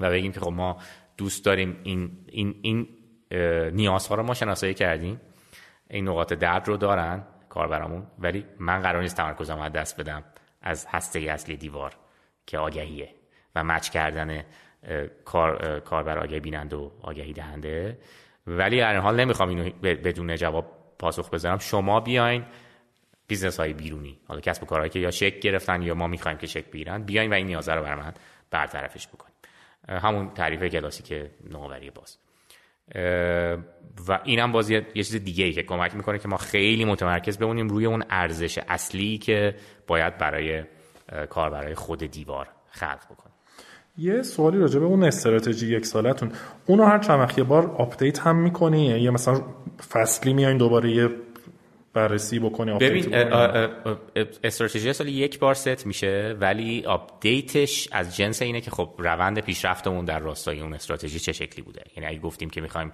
[0.00, 0.78] و بگیم که خب ما
[1.16, 2.88] دوست داریم این این این
[3.74, 5.20] نیازها رو ما شناسایی کردیم.
[5.90, 10.24] این نقاط درد رو دارن کاربرامون ولی من قرار نیست تمرکزم از دست بدم
[10.62, 11.92] از هسته اصلی دیوار
[12.46, 13.14] که آگهیه
[13.54, 14.44] و match کردن
[15.24, 17.98] کار کاربر آگهی بیننده و آگهی دهنده.
[18.46, 20.66] ولی در حال نمی‌خوام اینو بدون جواب
[20.98, 21.58] پاسخ بذارم.
[21.58, 22.44] شما بیاین
[23.26, 26.46] business های بیرونی حالا کسب و کارهایی که یا شکل گرفتن یا ما می‌خوایم که
[26.46, 28.14] شکل بگیرن بیاین و این نیازه رو بر من
[28.50, 29.34] برطرفش بکنیم.
[29.88, 32.18] همون تعریف کلاسیک نوآوری باز.
[34.08, 37.68] و اینم باز یه چیز دیگه ای که کمک می‌کنه که ما خیلی متمرکز بمونیم
[37.68, 39.54] روی اون ارزش اصلی که
[39.86, 40.64] باید برای
[41.30, 43.33] کار برای خود دیوار خلق بکنیم
[43.98, 46.32] یه سوالی راجع به اون استراتژی یک سالتون.
[46.66, 49.40] اونو هر چند یه بار update هم می‌کنی؟ یا مثلا
[49.90, 51.08] فصلی میایین دوباره یه
[51.92, 53.14] بررسی بکنی ببین
[54.44, 59.40] استراتژی سال یک بار ست میشه ولی update ش از جنس اینه که خب روند
[59.40, 61.82] پیشرفتمون در راستای اون استراتژی چه شکلی بوده.
[61.96, 62.92] یعنی اگه گفتیم که می‌خوایم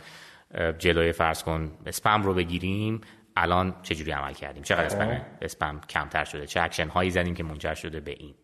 [0.79, 3.01] جلوی فرض کن اسپم رو بگیریم
[3.37, 7.75] الان چجوری عمل کردیم؟ چقدر spam spam کمتر شده؟ چه اکشن هایی زدیم که منجر
[7.75, 8.35] شده به این؟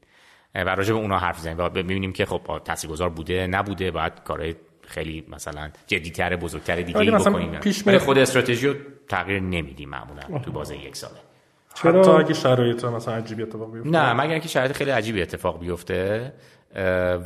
[0.65, 4.55] و راجع به اونا حرف بزنیم و ببینیم که خب تاثیرگذار بوده نبوده باید کارهای
[4.83, 7.61] خیلی مثلا جدیتر بزرگتر دیگه ای بکنیم.
[7.61, 8.75] پیش خود استراتژی رو
[9.09, 11.15] تغییر نمیدیم معمولا تو بازه یک ساله.
[11.75, 13.91] چرا؟ حتی اگه شرایط مثلا عجیبی اتفاق بیفته.
[13.91, 16.33] نه مگر اینکه شرایط خیلی عجیبی اتفاق بیفته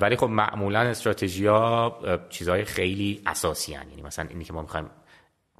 [0.00, 1.98] ولی خب معمولا استراتژیا
[2.30, 3.88] چیزهای خیلی اساسی هن.
[3.88, 4.90] یعنی مثلا اینی که ما می‌خوایم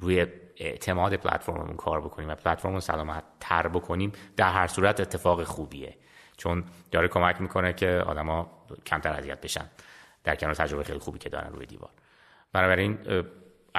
[0.01, 5.95] روی اعتماد پلتفرممون کار بکنیم و پلتفرم سلامت تر بکنیم در هر صورت اتفاق خوبیه.
[6.41, 8.51] چون داره کمک می‌کنه که آدما
[8.87, 9.65] کمتر اذیت بشن.
[10.25, 11.91] در کنار تجربه خیلی خوبی که دارن روی دیوار.
[12.53, 12.99] بنابراین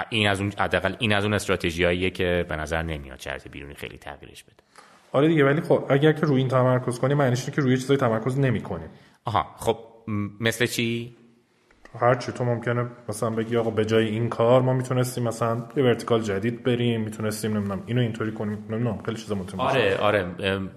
[0.10, 3.98] این از اون حداقل این از اون استراتژیاییه که به نظر نمیاد شرط بیرونی خیلی
[3.98, 4.56] تغییرش بده.
[5.12, 8.40] آره دیگه ولی خب اگر که روی این تمرکز کنی معنیش که روی چیزای تمرکز
[8.40, 8.86] نمی‌کنی.
[9.26, 9.78] آها خب
[10.40, 11.16] مثل چی؟
[12.00, 15.84] هر چی تو ممکنه مثلا بگی آقا به جای این کار ما می‌تونستیم مثلا یه
[15.84, 18.66] vertical جدید بریم می‌تونستیم نمی‌دونم اینو اینطوری کنیم.
[18.70, 20.26] نمی‌دونم خیلی چیزا ممکن آره آره.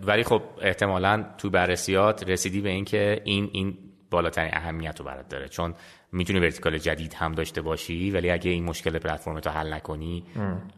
[0.07, 3.79] ولی خب احتمالا تو بررسیات رسیدی به اینکه این این
[4.11, 5.49] بالاترین اهمیت رو برات داره.
[5.49, 5.75] چون
[6.13, 10.25] می‌تونی vertical جدید هم داشته باشی ولی اگه این مشکل پلتفرم تو حل نکنی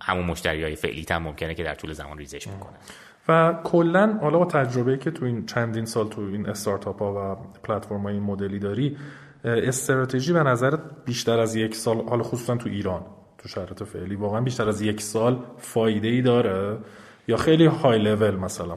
[0.03, 2.77] همون مشتری های فعلی هم ممکنه که در طول زمان ریزش بکنن.
[3.29, 7.37] و کلا حالا با تجربه که تو این چندین سال تو این استارتاپ ها و
[7.63, 8.97] پلتفرم های این مدلی داری
[9.47, 13.07] استراتژی به نظرت بیشتر از یک سال حالا خصوصا تو ایران
[13.39, 16.79] تو شرایط فعلی واقعا بیشتر از یک سال فایده ای داره؟
[17.29, 18.75] یا خیلی های لول مثلا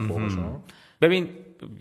[1.02, 1.30] ببین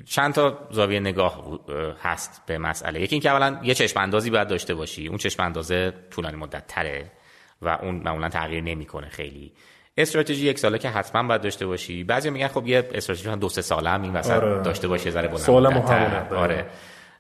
[0.04, 1.60] چند تا زاویه نگاه
[2.02, 3.00] هست به مسئله.
[3.00, 5.06] یکی اینکه اولا یه چشم اندازی باید داشته باشی.
[5.06, 7.10] اون چشم اندازه طولانی مدت تره
[7.62, 9.52] و اون معمولا تغییر نمی‌کنه خیلی.
[9.96, 12.04] استراتژی یک ساله که حتما باید داشته باشی.
[12.04, 14.62] بعضی میگن خب یه استراتژی دو سه ساله هم این وسط آره.
[14.62, 16.66] داشته باشی ذره بلند آره.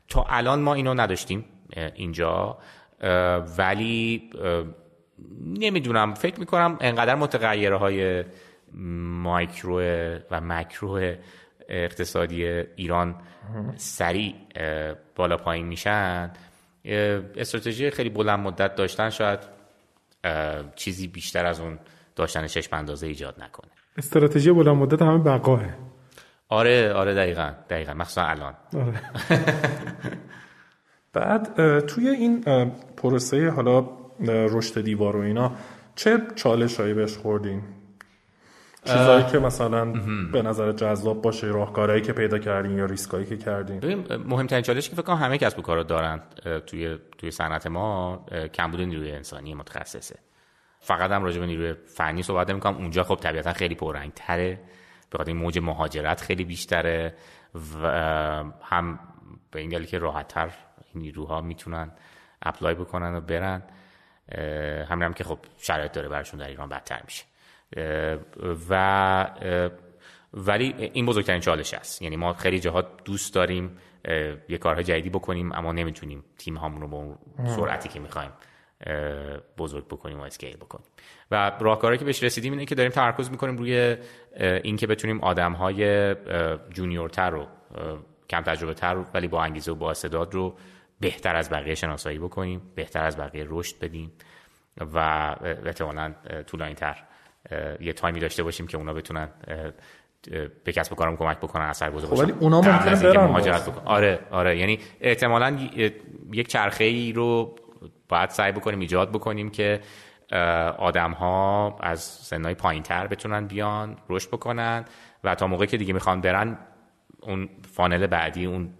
[0.08, 1.44] تا الان ما اینو نداشتیم.
[1.76, 2.58] اینجا
[3.58, 4.30] ولی
[5.44, 8.24] نمی‌دونم فکر می‌کنم انقدر متغیره های
[9.22, 9.80] مایکرو
[10.30, 11.14] و مکرو
[11.68, 12.44] اقتصادی
[12.76, 13.14] ایران
[13.76, 14.34] سریع
[15.16, 16.30] بالا پایین میشن.
[16.84, 19.38] استراتژی خیلی بلند مدت داشتن شاید
[20.74, 21.78] چیزی بیشتر از اون
[22.16, 23.70] داشتن چشم اندازه ایجاد نکنه.
[23.96, 25.62] استراتژی بلند مدت همه بقاه
[26.48, 27.94] آره آره دقیقا دقیقا.
[27.94, 28.54] مخصوصا الان.
[28.74, 29.00] آره.
[31.18, 32.44] بعد توی این
[32.96, 33.86] پروسه حالا
[34.26, 35.52] رشد دیوار و اینا
[35.94, 37.62] چه چالش هایی بهش خوردین؟
[38.84, 39.84] چیزایی که مثلا
[40.32, 44.96] به نظر جذاب باشه راهکارهایی که پیدا کردین یا ریسکایی که کردین؟ مهمترین چالشی که
[44.96, 46.20] فکر کنم همه کسب و کارا دارن
[46.66, 50.16] توی توی صنعت ما کمبود نیروی انسانی متخصصه.
[50.80, 52.76] فقط هم راجع به نیروی فنی صحبت نمی‌کنم.
[52.76, 54.60] اونجا خب طبیعتا خیلی پررنگ تره
[55.10, 57.14] به خاطر موج مهاجرت خیلی بیشتره
[57.82, 57.86] و
[58.62, 58.98] هم
[59.50, 60.50] به این دلیل که راحتتر
[60.94, 61.90] نیروها می‌تونن
[62.42, 63.62] اپلای بکنن و برن.
[64.88, 67.24] همین هم که خب شرایط داره برشون در ایران بدتر میشه.
[68.70, 69.30] و
[70.34, 72.02] ولی این بزرگترین چالش است.
[72.02, 73.78] یعنی ما خیلی جاها دوست داریم
[74.48, 78.30] یه کارهای جدیدی بکنیم اما نمی‌تونیم تیم هامون رو با سرعتی که می‌خوایم
[79.58, 80.86] بزرگ بکنیم و scale بکنیم.
[81.30, 83.96] و راهکاری که بهش رسیدیم اینه که داریم تمرکز می‌کنیم روی
[84.40, 86.14] اینکه بتونیم آدم های
[86.70, 87.46] junior تر رو
[88.30, 90.56] کم تجربه تر ولی با انگیزه و با استعداد رو
[91.00, 94.12] بهتر از بقیه شناسایی بکنیم بهتر از بقیه رشد بدیم
[94.94, 94.98] و
[95.66, 96.14] احتمالا
[96.46, 96.96] طولانی تر
[97.80, 99.28] یه تایمی داشته باشیم که اونا بتونن
[100.64, 104.58] به کسب و کارم کمک بکنن اثرگذار خب ولی اونا ممکنه برن مهاجرت آره آره.
[104.58, 105.58] یعنی احتمالا
[106.32, 107.56] یک چرخه ای رو
[108.08, 109.80] باید سعی بکنیم ایجاد بکنیم که
[110.78, 114.84] آدم ها از سنهای پایین تر بتونن بیان رشد بکنن
[115.24, 116.58] و تا موقعی که دیگه می‌خوان برن
[117.22, 118.70] اون فانل بعدی اون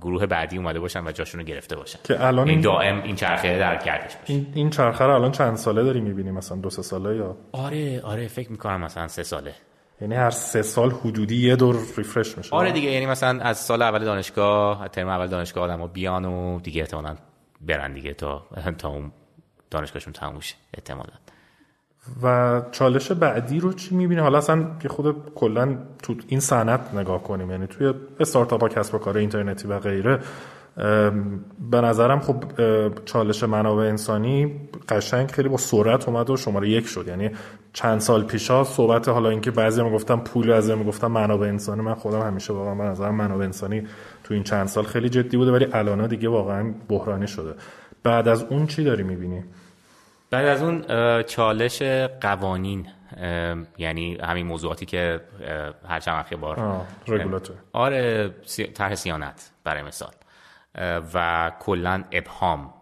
[0.00, 1.98] گروه بعدی اومده باشن و جاشون رو گرفته باشن.
[2.04, 4.32] که الان این دائم این چرخه در گردش باشه.
[4.32, 8.00] این, این چرخه رو الان چند ساله داری می‌بینی؟ مثلا دو سه ساله یا؟ آره
[8.00, 9.54] آره فکر می‌کنم مثلا سه ساله.
[10.00, 12.56] یعنی هر سه سال حدودی یه دور ریفرش میشه.
[12.56, 16.80] آره دیگه یعنی مثلا از سال اول دانشگاه ترم اول دانشگاه آدم‌ها بیان و دیگه
[16.80, 17.16] احتمالاً
[17.60, 18.46] برن دیگه تا
[18.78, 19.12] تا اون
[19.70, 21.12] دانشگاهشون تموم شه احتمالاً.
[22.22, 27.22] و چالش بعدی رو چی می‌بینی؟ حالا اصلا که خود کلا تو این صنعت نگاه
[27.22, 30.20] کنیم یعنی توی استارتاپ ها کسب و کار اینترنتی و غیره
[31.70, 32.44] به نظرم خب
[33.04, 37.08] چالش منابع انسانی قشنگ خیلی با سرعت اومد و شماره یک شد.
[37.08, 37.30] یعنی
[37.72, 41.82] چند سال پیشا صحبت حالا اینکه بعضی هم گفتم پول از هم گفتم منابع انسانی
[41.82, 43.86] من خودم همیشه واقعا به نظرم منابع انسانی
[44.24, 47.54] تو این چند سال خیلی جدی بوده ولی الان دیگه واقعا بحرانی شده.
[48.02, 49.44] بعد از اون چی داری می‌بینی؟
[50.30, 50.82] بعد از اون
[51.22, 51.82] چالش
[52.20, 52.88] قوانین
[53.78, 55.20] یعنی همین موضوعاتی که
[55.88, 56.86] هر چند وقت بار
[57.72, 58.34] آره
[58.74, 60.12] طرح سیانت برای مثال.
[61.14, 62.74] و کلا ابهام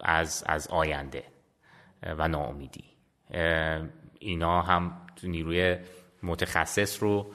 [0.00, 1.24] از از آینده
[2.18, 2.84] و ناامیدی.
[4.18, 5.76] اینا هم تو نیروی
[6.22, 7.32] متخصص رو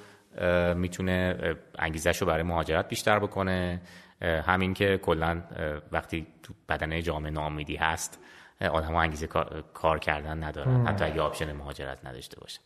[0.75, 1.35] می‌تونه
[1.79, 3.81] انگیزش رو برای مهاجرت بیشتر بکنه.
[4.21, 5.43] همین که کلا
[5.91, 8.19] وقتی تو بدنه جامعه ناامیدی هست
[8.61, 9.27] آدم ها انگیزه
[9.73, 10.87] کار کردن ندارن.
[10.87, 12.61] حتی اگه آپشن مهاجرت نداشته باشن.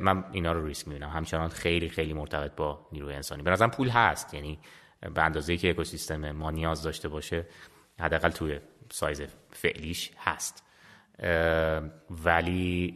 [0.00, 1.08] من اینا رو ریسک می‌بینم.
[1.08, 3.42] همچنان خیلی خیلی مرتبط با نیروی انسانی.
[3.42, 4.34] به نظرم پول هست.
[4.34, 4.58] یعنی
[5.14, 7.46] به اندازه که اکوسیستم ما نیاز داشته باشه
[8.00, 10.64] حداقل توی سایز فعلیش هست.
[12.10, 12.94] ولی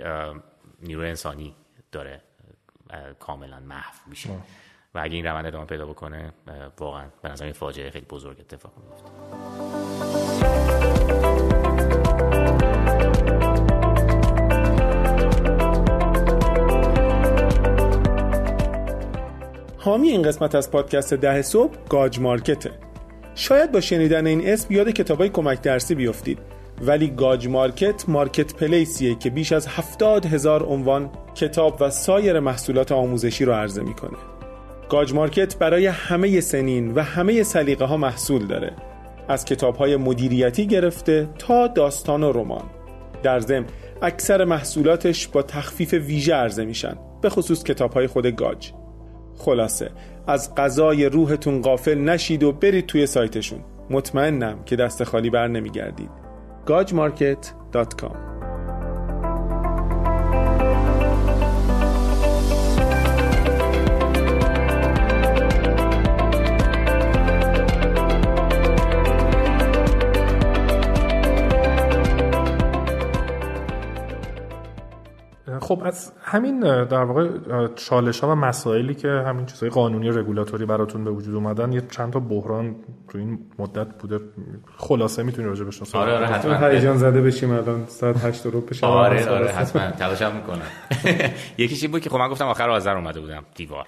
[0.81, 1.57] نیروی انسانی
[1.93, 2.23] داره
[3.19, 4.31] کاملا محو میشه.
[4.95, 6.33] و اگه این روند ادامه پیدا بکنه
[6.79, 10.14] واقعا به نظر فاجعه خیلی بزرگ اتفاق میفته
[19.85, 22.71] حامی این قسمت از پادکست ده صبح گاج مارکته.
[23.35, 26.39] شاید با شنیدن این اسم یاد کتابای کمک درسی بیفتید.
[26.83, 32.93] ولی گاج مارکت marketplace یه که بیش از هفتاد هزار عنوان کتاب و سایر محصولات
[32.93, 34.17] آموزشی رو عرضه می‌کنه.
[34.89, 38.73] گاج مارکت برای همه سنین و همه سلیقه ها محصول داره.
[39.29, 42.65] از کتاب های مدیریتی گرفته تا داستان و رمان.
[43.23, 43.67] در ضمن
[44.03, 48.73] اکثر محصولاتش با تخفیف ویژه عرضه میشن به خصوص کتاب های خود گاج.
[49.39, 49.91] خلاصه.
[50.27, 53.61] از غذای روحتون قافل نشید و برید توی سایتشون.
[53.91, 56.11] مطمئنم که دست خالی بر نمیگردید.
[56.67, 58.34] gajmarket.com
[75.65, 77.29] خب از همین در واقع
[77.75, 82.13] چالش ها و مسائلی که همین چیزهای قانونی رگولاتوری براتون به وجود اومدن یه چند
[82.13, 82.77] تا بحران
[83.09, 84.21] تو این مدت بوده.
[84.77, 86.69] خلاصه می‌تونی راجع بهش آره آره حتما.
[86.69, 87.87] هیجان زده بشیم الان.
[87.87, 89.91] ساعت 8 رو بشه آره آره حتما.
[89.91, 90.67] تلاشم می‌کنم.
[91.59, 93.87] یکیش این بود که خب من گفتم آخر آذر اومده بودم دیوار.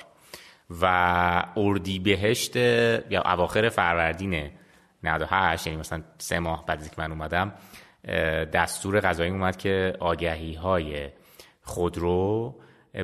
[0.82, 4.50] و اردی بهشت یا اواخر فروردین
[5.02, 7.52] 98 یعنی مثلا سه ماه بعد از که من اومدم
[8.52, 11.08] دستور قضایی اومد که آگهی های
[11.66, 12.54] خودرو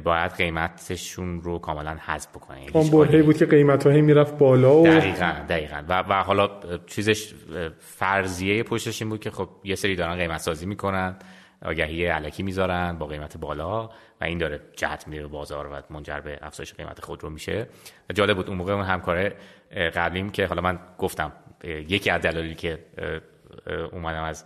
[0.04, 4.76] باید قیمتشون رو کاملا حذف بکنه یعنی اون برهی بود که قیمت هایی می‌رفت بالا
[4.76, 5.82] و دقیقا دقیقا.
[5.88, 6.50] و, و حالا
[6.86, 7.34] چیزش
[7.78, 11.16] فرضیه پشتش این بود که خب یه سری دارن قیمت سازی می‌کنن
[11.64, 16.38] آگهی علکی می‌ذارن با قیمت بالا و این داره جهت میره بازار و منجر به
[16.42, 17.66] افزایش قیمت خودرو میشه.
[18.10, 19.32] و جالب بود اون موقع اون همکار
[19.94, 21.32] قبلیم که حالا من گفتم
[21.64, 22.78] یکی از دلایلی که
[23.92, 24.44] اومدم از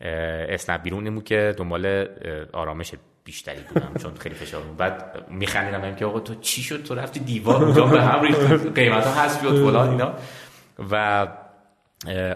[0.00, 2.06] اسنپ بیرون این بود که دنبال
[2.52, 2.94] آرامش
[3.24, 4.76] بیشتری بودم چون خیلی فشار بود.
[4.76, 9.06] بعد میخندیدم که آقا تو چی شد؟ تو رفتی دیوار اونجا به هم ریخت قیمت
[9.06, 10.14] ها هست بیاد فلان اینا.
[10.90, 11.26] و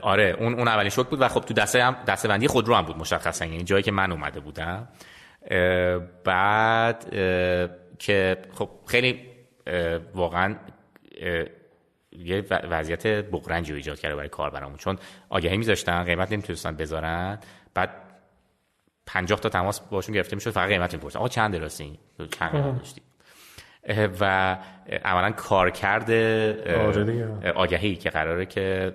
[0.02, 1.20] آره اون اون اولین شوک بود.
[1.20, 3.44] و خب تو دسته هم دسته بندی خودرو هم بود مشخصا.
[3.44, 4.88] یعنی جایی که من اومده بودم.
[6.24, 7.10] بعد
[7.98, 9.20] که خب خیلی
[10.14, 10.56] واقعا
[12.12, 14.76] یه وضعیت بغرنجی رو ایجاد کرده برای کاربرامون.
[14.76, 17.38] چون آگهی میذاشتن قیمت نمی‌تونستن بذارن.
[17.74, 17.90] بعد
[19.06, 21.98] 50 تا تماس باشون گرفته می‌شد فقط قیمت می‌پرسن آقا چند دراستی
[22.38, 23.02] چند داشتی؟
[24.20, 24.56] و
[25.04, 26.54] اولا کار کرده
[26.86, 28.92] آره آگهی که قراره که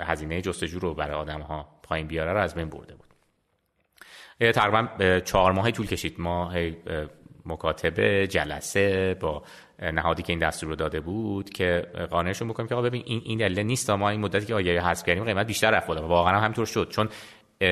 [0.00, 3.06] هزینه جستجو رو برای آدم ها پایین بیاره رو از بین برده بود.
[4.52, 4.88] تقریبا
[5.20, 6.14] چهار ماه طول کشید.
[6.18, 6.52] ما
[7.46, 9.42] مکاتبه جلسه با
[9.78, 13.38] نهادی که این دستور رو داده بود که قانعشون بکنیم که آقا ببین این این
[13.38, 13.90] دلیل نیست.
[13.90, 16.88] ما این مدتی که آگهی حذف کردیم قیمت بیشتر رفت واقعا هم همینطور شد.
[16.90, 17.08] چون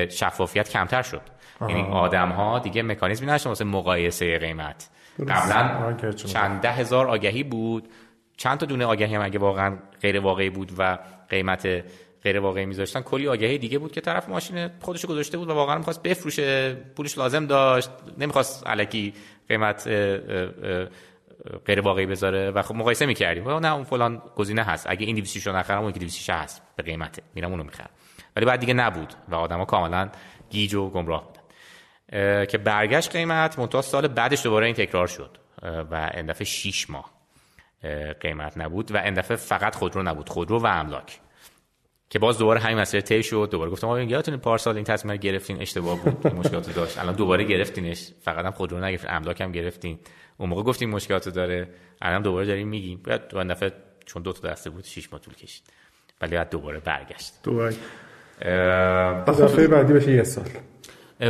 [0.09, 1.21] شفافیت کمتر شد.
[1.61, 4.89] یعنی آدم ها دیگه مکانیزمی نداشتن واسه مقایسه قیمت.
[5.27, 7.89] قبلا چند ده هزار آگهی بود.
[8.37, 10.97] چند تا دونه آگهی هم اگه واقعا غیر واقعی بود و
[11.29, 11.83] قیمت
[12.23, 15.77] غیر واقعی میذاشتن کلی آگهی دیگه بود که طرف ماشین خودش گذاشته بود و واقعا
[15.77, 19.13] می‌خواست بفروشه پولش لازم داشت نمی‌خواست علکی
[19.49, 19.87] قیمت
[21.65, 23.49] غیر واقعی بذاره و خب مقایسه می‌کردیم.
[23.49, 24.87] نه اون فلان گزینه هست.
[24.89, 26.61] اگه این 206 رو نخرم اون که 206 هست.
[26.75, 27.21] به قیمته.
[27.35, 27.89] میرم اونو می‌خرم.
[28.35, 30.09] ولی بعد دیگه نبود و آدما کاملا
[30.49, 31.34] گیج و گمراه
[32.47, 35.37] که برگشت قیمت منتها سال بعدش دوباره این تکرار شد.
[35.91, 37.11] و این دفعه 6 ماه
[38.19, 41.19] قیمت نبود و این دفعه فقط خودرو نبود خودرو و املاک.
[42.09, 45.61] که باز دوباره همین مسئله طی شد دوباره گفتم آقا یادتونه پارسال این تصمیم گرفتین؟
[45.61, 46.99] اشتباه بود مشکلات داشت.
[46.99, 49.99] الان دوباره گرفتینش فقط هم خودرو نگرفتین املاک هم گرفتین.
[50.37, 51.67] اون موقع گفتیم مشکلات داره
[52.01, 53.71] الان دوباره داریم میگیم بعد دو دفعه
[54.05, 55.63] چون دو تا دسته بود 6 ماه طول کشید.
[56.21, 57.33] ولی بعد دوباره برگشت.
[57.43, 57.75] دوباره.
[59.27, 60.45] اضافه بعدی بشه یه سال.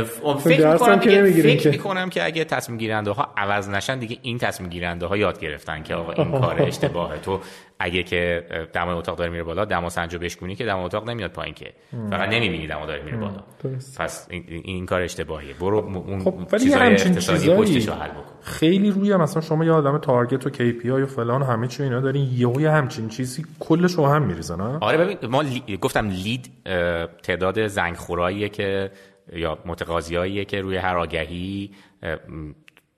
[0.04, 4.70] فکر می‌کنم که فکر می‌کنم که اگه تصمیم گیرنده ها عوض نشن دیگه این تصمیم
[4.70, 7.40] گیرنده ها یاد گرفتن که آقا این کار اشتباهه تو.
[7.78, 11.54] اگه که دمای اتاق داره میره بالا دما سنجو بشکنی که دمای اتاق نمیاد پایین
[11.54, 11.72] که.
[12.10, 13.44] فقط نمی‌بینی دما داره میره بالا.
[13.98, 15.54] پس این, این کار اشتباهیه.
[15.54, 17.88] برو اون خب ولی همچین چیزایی
[18.40, 22.00] خیلی روی مثلا شما یه آدم تارگت و KPI و فلان و همه چی اینا
[22.00, 25.76] دارین یهو همچین چیزی کلش رو هم میریزه نه آره ببین ما لی...
[25.76, 26.50] گفتم لید
[27.22, 28.90] تعداد زنگ خوراییه که
[29.32, 31.70] یا متقاضیاییه که روی هر آگهی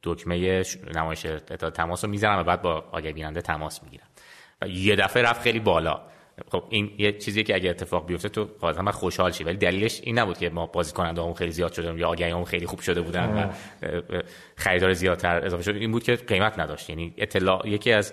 [0.03, 0.62] دکمه
[0.95, 1.26] نمایش
[1.74, 4.07] تماس رو می‌زنن و بعد با آگهی بیننده تماس می‌گیرن
[4.62, 6.01] و یه دفعه رفت خیلی بالا.
[6.53, 9.45] خب این یه چیزیه که اگه اتفاق بیفته تو قاعدتا خوشحال شی.
[9.45, 12.45] ولی دلیلش این نبود که ما بازی کننده هم خیلی زیاد شدن یا آگهی هم
[12.45, 13.53] خیلی خوب شده بودن و
[14.57, 15.74] خریدار زیادتر اضافه شد.
[15.74, 16.91] این بود که قیمت نداشت.
[16.91, 18.12] یعنی اطلاع یکی از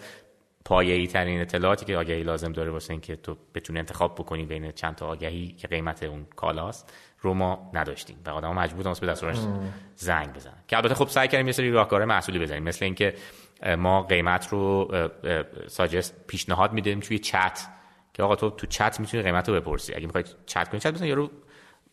[0.65, 4.95] پایه‌ای ترین اطلاعاتی که آگهی لازم داره واسه اینکه تو بتونی انتخاب بکنی بین چند
[4.95, 9.37] تا آگهی که قیمت اون کالاست رو ما نداشتیم و آدم مجبور بودن به دستورش
[9.95, 10.63] زنگ بزنن.
[10.67, 12.63] که البته خب سعی کردیم یه سری راهکار محصولی بزنیم.
[12.63, 13.13] مثل اینکه
[13.77, 14.91] ما قیمت رو
[15.67, 17.67] ساجست پیشنهاد میدیم توی چت
[18.13, 19.95] که آقا تو تو چت می‌تونی قیمت رو بپرسی.
[19.95, 21.31] اگه می‌خوای چت کنی چت بزن یارو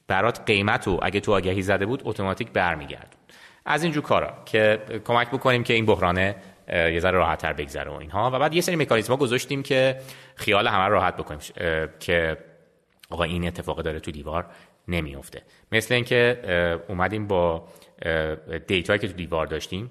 [0.07, 3.21] برات قیمت رو اگه تو آگهی زده بود اتوماتیک برمی‌گردوند
[3.67, 6.37] از اینجور کارا که کمک بکنیم که این بحرانه
[6.69, 8.31] یه ذره راحت تر بگذره و اینها.
[8.31, 10.01] و بعد یه سری مکانیزم گذاشتیم که
[10.35, 11.41] خیال همه راحت بکنیم.
[12.01, 12.37] که
[13.11, 14.47] آقا این اتفاق داره تو دیوار.
[14.93, 17.69] نمیفته مثل اینکه اومدیم با
[18.67, 19.91] دیتایی که تو دیوار داشتیم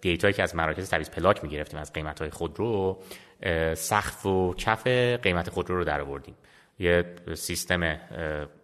[0.00, 3.02] دیتایی که از مراکز تعویض پلاک می‌گرفتیم از قیمت های خودرو
[3.74, 4.86] سقف و کف
[5.22, 6.34] قیمت خودرو رو در آوردیم.
[6.78, 7.94] یه سیستم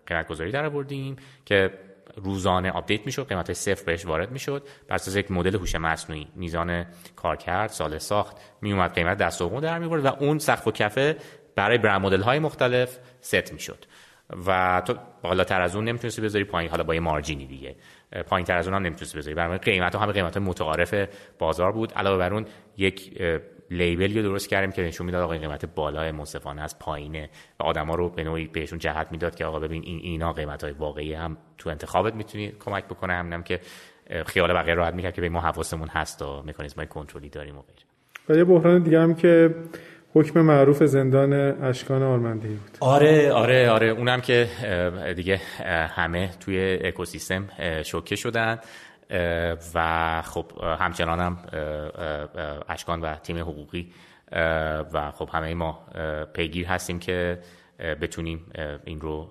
[0.06, 1.70] قیمت گذاری در آوردیم که
[2.16, 4.68] روزانه update می‌شد قیمت های صفر بهش وارد می‌شد.
[4.88, 10.04] بر اساس یک مدل هوش مصنوعی میزان کارکرد سال ساخت میومد قیمت دستو در می‌آورد
[10.04, 11.16] و اون سقف و کفه
[11.56, 13.84] برای برند مدل های مختلف ست می‌شد.
[14.46, 16.70] و تو بالاتر از اون نمی‌تونستی بذاری پایین.
[16.70, 17.76] حالا با یه margin ی دیگه.
[18.26, 19.34] پایین تر از اون هم نمی‌تونستی بذاری.
[19.34, 20.94] برای قیمت همه قیمت متعارف
[21.38, 21.92] بازار بود.
[21.92, 23.22] علاوه بر اون یک
[23.70, 27.30] لیبلی درست کردیم که نشون می‌داد آقا این قیمت بالای منصفانه از پایینه.
[27.60, 30.72] و آدما رو به نوعی بهشون جهت می‌داد که آقا ببین این اینا قیمت های
[30.72, 33.12] واقعی هم تو انتخابت می‌تونی کمک بکنه.
[33.12, 33.60] همینم که
[34.26, 37.62] خیال بقیه راحت می‌کرد که به ما حواسمون هست و مکانیزم های کنترلی داریم و
[37.62, 37.82] غیره.
[38.28, 39.54] و یه بحران دیگه هم که
[40.14, 41.32] حکم معروف زندان
[41.64, 42.76] اشکان آرمندی بود.
[42.80, 43.86] آره آره آره.
[43.86, 44.48] اونم که
[45.16, 45.40] دیگه
[45.94, 47.48] همه توی اکوسیستم
[47.84, 48.58] شوکه شدن
[49.74, 50.44] و خب
[50.80, 51.38] همچنان هم
[52.68, 53.92] اشکان و تیم حقوقی
[54.92, 55.86] و خب همه ما
[56.34, 57.38] پیگیر هستیم که
[57.78, 58.46] بتونیم
[58.84, 59.30] این رو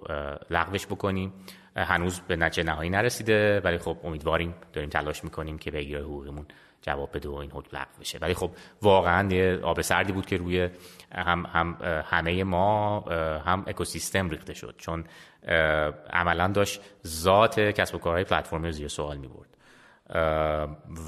[0.50, 1.34] لغوش بکنیم.
[1.76, 6.46] هنوز به نتیجه نهایی نرسیده ولی خب امیدواریم داریم تلاش می‌کنیم که پیگیر حقوقیمون.
[6.82, 8.18] جواب بده و این حکم لغو بشه.
[8.22, 8.52] ولی خب
[8.82, 10.70] واقعا یه آب سردی بود که روی
[11.12, 13.00] هم, هم همه ما
[13.46, 14.76] هم اکوسیستم ریخته شد.
[14.78, 15.06] چون
[16.14, 19.58] عملا داشت ذات کسب و کارهای پلتفرمی رو زیر سوال می برد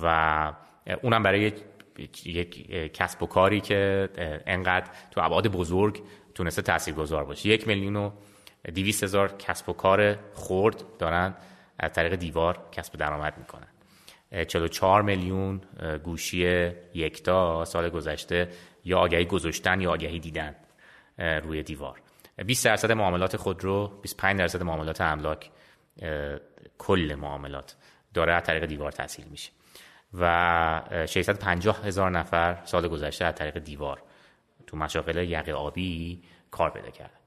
[0.04, 0.54] و
[1.02, 1.52] اونم برای
[2.26, 4.10] یک کسب و کاری که
[4.46, 6.04] انقدر تو ابعاد بزرگ
[6.36, 7.50] تونسته تاثیرگذار باشه.
[7.50, 8.12] یک میلیون و
[8.74, 11.36] دیویست هزار کسب و کار خورد دارن
[11.80, 13.68] از طریق دیوار کسب درآمد می‌کنن.
[14.48, 15.62] 44 میلیون
[16.04, 18.50] گوشی یکتا سال گذشته
[18.86, 20.56] یا آگهی گذاشتن یا آگهی دیدن
[21.18, 22.02] روی دیوار.
[22.46, 25.52] 20 درصد معاملات خودرو 25 درصد معاملات املاک
[26.78, 27.76] کل معاملات
[28.14, 29.52] داره از طریق دیوار تحصیل میشه.
[30.14, 34.02] و 650 هزار نفر سال گذشته از طریق دیوار
[34.68, 37.23] تو مشاغل یقه آبی کار پیدا کردن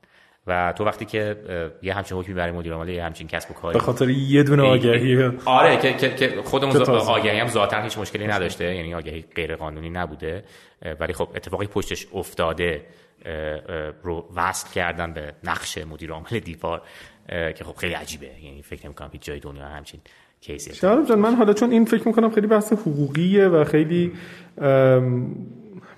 [0.47, 1.36] و تو وقتی که
[1.82, 3.74] یه همچین حکمی برای مدیر عامل یه همچین کسب و کاری.
[3.74, 5.30] به خاطر یه دونه آگهی.
[5.44, 10.44] آره که که, خودمون آگهی هم ذاتا هیچ مشکلی نداشته یعنی آگهی غیر قانونی نبوده
[11.01, 12.82] ولی خب اتفاقی پشتش افتاده
[14.03, 16.82] رو وصل کردن به نقش مدیر عامل دیپار
[17.28, 18.30] که خب خیلی عجیبه.
[18.42, 20.01] یعنی فکر نمی‌کنم هیچ جای دنیا همچین
[20.40, 24.12] کیسی جان من حالا چون این فکر می‌کنم خیلی بحث حقوقیه و خیلی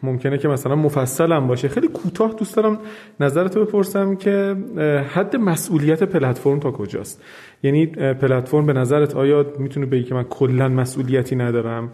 [0.03, 1.69] ممکنه که مثلا مفصلم باشه.
[1.69, 2.79] خیلی کوتاه دوست دارم
[3.21, 4.57] نظرتو بپرسم که
[5.15, 7.23] حد مسئولیت پلتفرم تا کجاست؟
[7.63, 11.91] یعنی پلتفرم به نظرت آیا می‌تونه بگی که من کلا مسئولیتی ندارم؟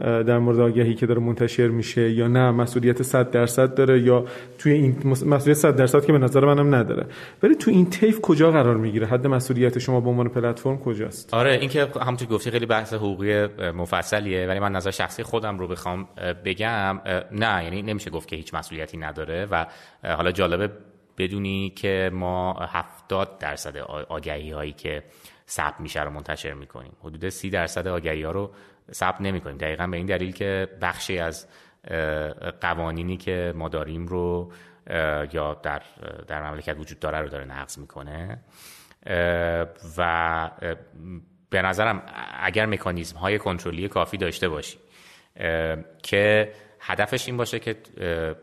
[0.00, 4.24] در مورد آگهی که داره منتشر میشه یا نه مسئولیت 100 درصد داره یا
[4.58, 7.06] توی این مسئولیت 100 درصد که به نظر منم نداره.
[7.42, 11.52] ولی تو این تیف کجا قرار می‌گیره؟ حد مسئولیت شما به عنوان پلتفرم کجاست؟ آره
[11.52, 16.08] این که همونطور گفتی خیلی بحث حقوقی مفصلیه ولی من نظر شخصی خودم رو بخوام
[16.44, 17.00] بگم
[17.32, 19.66] نه یعنی نمیشه گفت که هیچ مسئولیتی نداره و
[20.04, 20.70] حالا جالبه
[21.18, 23.76] بدونی که ما 70 درصد
[24.08, 25.02] آگهی هایی که
[25.48, 26.92] ثبت میشه رو منتشر می‌کنیم.
[27.04, 28.50] حدود 30 درصد آگهی ها رو
[28.92, 31.46] ثبت نمی کنیم دقیقا به این دلیل که بخشی از
[32.60, 34.52] قوانینی که ما داریم رو
[35.32, 35.82] یا در,
[36.26, 38.38] در مملکت وجود داره رو داره نقض می‌کنه.
[39.98, 40.50] و
[41.50, 42.02] به نظرم
[42.40, 44.78] اگر مکانیزم های کنترلی کافی داشته باشی
[46.02, 47.76] که هدفش این باشه که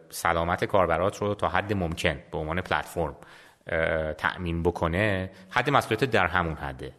[0.09, 3.15] سلامت کاربرات رو تا حد ممکن به عنوان پلتفرم
[4.17, 6.91] تأمین بکنه حد مسئولیت در همون حده.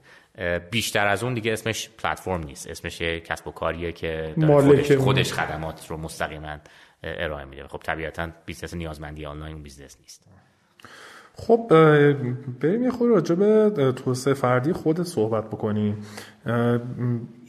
[0.71, 2.71] بیشتر از اون دیگه اسمش پلتفرم نیست.
[2.71, 6.57] اسمش کسب و کاریه که خودش, خودش خدمات رو مستقیما
[7.05, 7.69] ارائه میده.
[7.69, 10.27] خب طبیعتا business نیازمندی آنلاین اون business نیست.
[11.35, 11.67] خب
[12.61, 16.07] بریم یه خود راجع به توسعه فردی خود صحبت بکنیم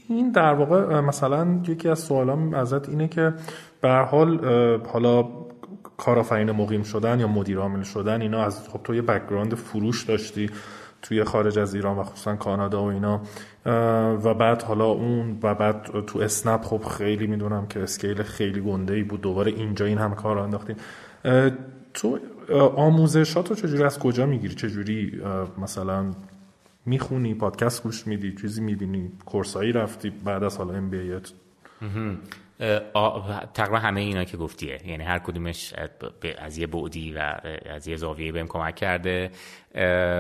[0.10, 3.34] این در واقع مثلا یکی از سوالام ازت اینه که
[3.82, 4.46] به حال
[4.86, 5.30] حالا
[5.98, 10.50] کارآفرین مقیم شدن یا مدیر عامل شدن اینا از خب تو یه background فروش داشتی.
[11.02, 13.22] توی خارج از ایران و خصوصا کانادا و اینا.
[14.16, 18.94] و بعد حالا اون و بعد تو اسنپ خب خیلی می‌دونم که scale خیلی گنده
[18.94, 19.22] ای بود.
[19.22, 20.76] دوباره اینجا این هم کار انداختیم.
[21.94, 22.20] تو
[22.76, 25.22] آموزشاتو چجوری از کجا می‌گیری؟ چجوری
[25.58, 26.06] مثلا
[26.86, 31.16] می‌خونی پادکست گوش میدی چیزی می‌بینی؟ course ایی رفتی بعد از حالا MB
[33.54, 34.80] تقریبا همه اینا که گفتیه.
[34.86, 35.74] یعنی هر کدومش
[36.38, 37.36] از یه بعدی و
[37.70, 39.32] از یه زاویه بهم کمک کرده.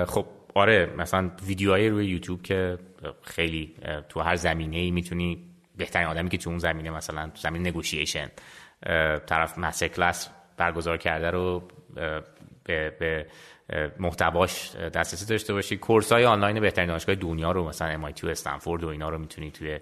[0.07, 0.25] خب
[0.57, 2.77] آره مثلا ویدیوهای روی یوتیوب که
[3.21, 3.75] خیلی
[4.09, 5.43] تو هر زمینه ای می‌تونی
[5.77, 8.31] بهترین آدمی که تو اون زمینه مثلا تو زمین نگوشیشن
[9.25, 11.63] طرف مستر کلاس برگزار کرده رو
[12.63, 13.25] به, به
[13.99, 15.77] محتواش دسترسی داشته باشی.
[15.77, 19.51] کورس های آنلاین بهترین دانشگاه دنیا رو مثلا MIT و استنفورد و اینا رو می‌تونی
[19.51, 19.79] توی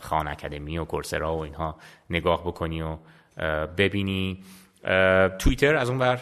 [0.00, 1.78] خان اکادمی و کورسرا و اینها
[2.10, 2.96] نگاه بکنی و
[3.66, 4.44] ببینی.
[5.38, 6.18] توییتر از اون بر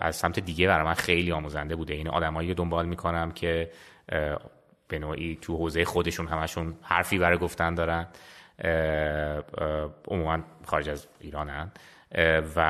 [0.00, 1.94] از سمت دیگه برای من خیلی آموزنده بوده.
[1.94, 3.70] این یعنی آدمایی دنبال می‌کنم که
[4.88, 8.06] به نوعی تو حوزه خودشون همشون حرفی برای گفتن دارن.
[10.08, 11.72] عموما خارج از ایرانن.
[12.56, 12.60] و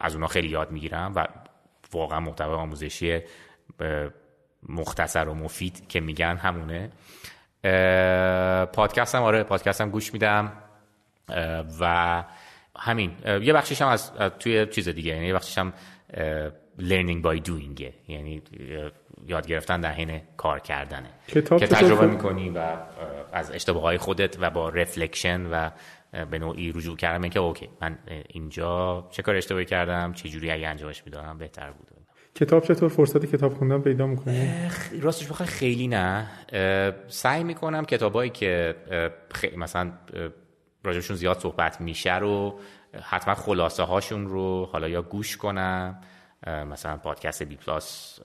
[0.00, 1.26] از اونا خیلی یاد می‌گیرم و
[1.92, 3.20] واقعا محتوای آموزشی
[4.68, 6.90] مختصر و مفید که میگن همونه.
[8.66, 10.52] پادکستم آره پادکستم گوش میدم.
[11.80, 12.24] و
[12.84, 13.12] همین.
[13.42, 15.72] یه بخشش هم از توی چیز دیگه یعنی یه بخشش هم
[16.78, 18.42] learning by doing یعنی
[19.26, 21.08] یاد گرفتن در حین کار کردنه.
[21.28, 22.76] کتاب که تجربه می‌کنی و
[23.32, 25.70] از اشتباه های خودت و با رفلکشن و
[26.30, 30.68] به نوعی رجوع کردم که اوکی من اینجا چه کار اشتباهی کردم؟ چه جوری اگه
[30.68, 31.88] انجامش می‌دادم؟ بهتر بود.
[32.34, 34.50] کتاب چطور؟ فرصت کتاب خوندن پیدا می‌کنی؟
[35.00, 36.26] راستش بخوای خیلی نه.
[37.08, 38.74] سعی می‌کنم کتابایی که
[39.56, 39.92] مثلا
[40.84, 42.58] راجبشون زیاد صحبت میشه رو
[43.02, 46.00] حتما خلاصه هاشون رو حالا یا گوش کنم
[46.46, 48.20] مثلا پادکست بی پلاس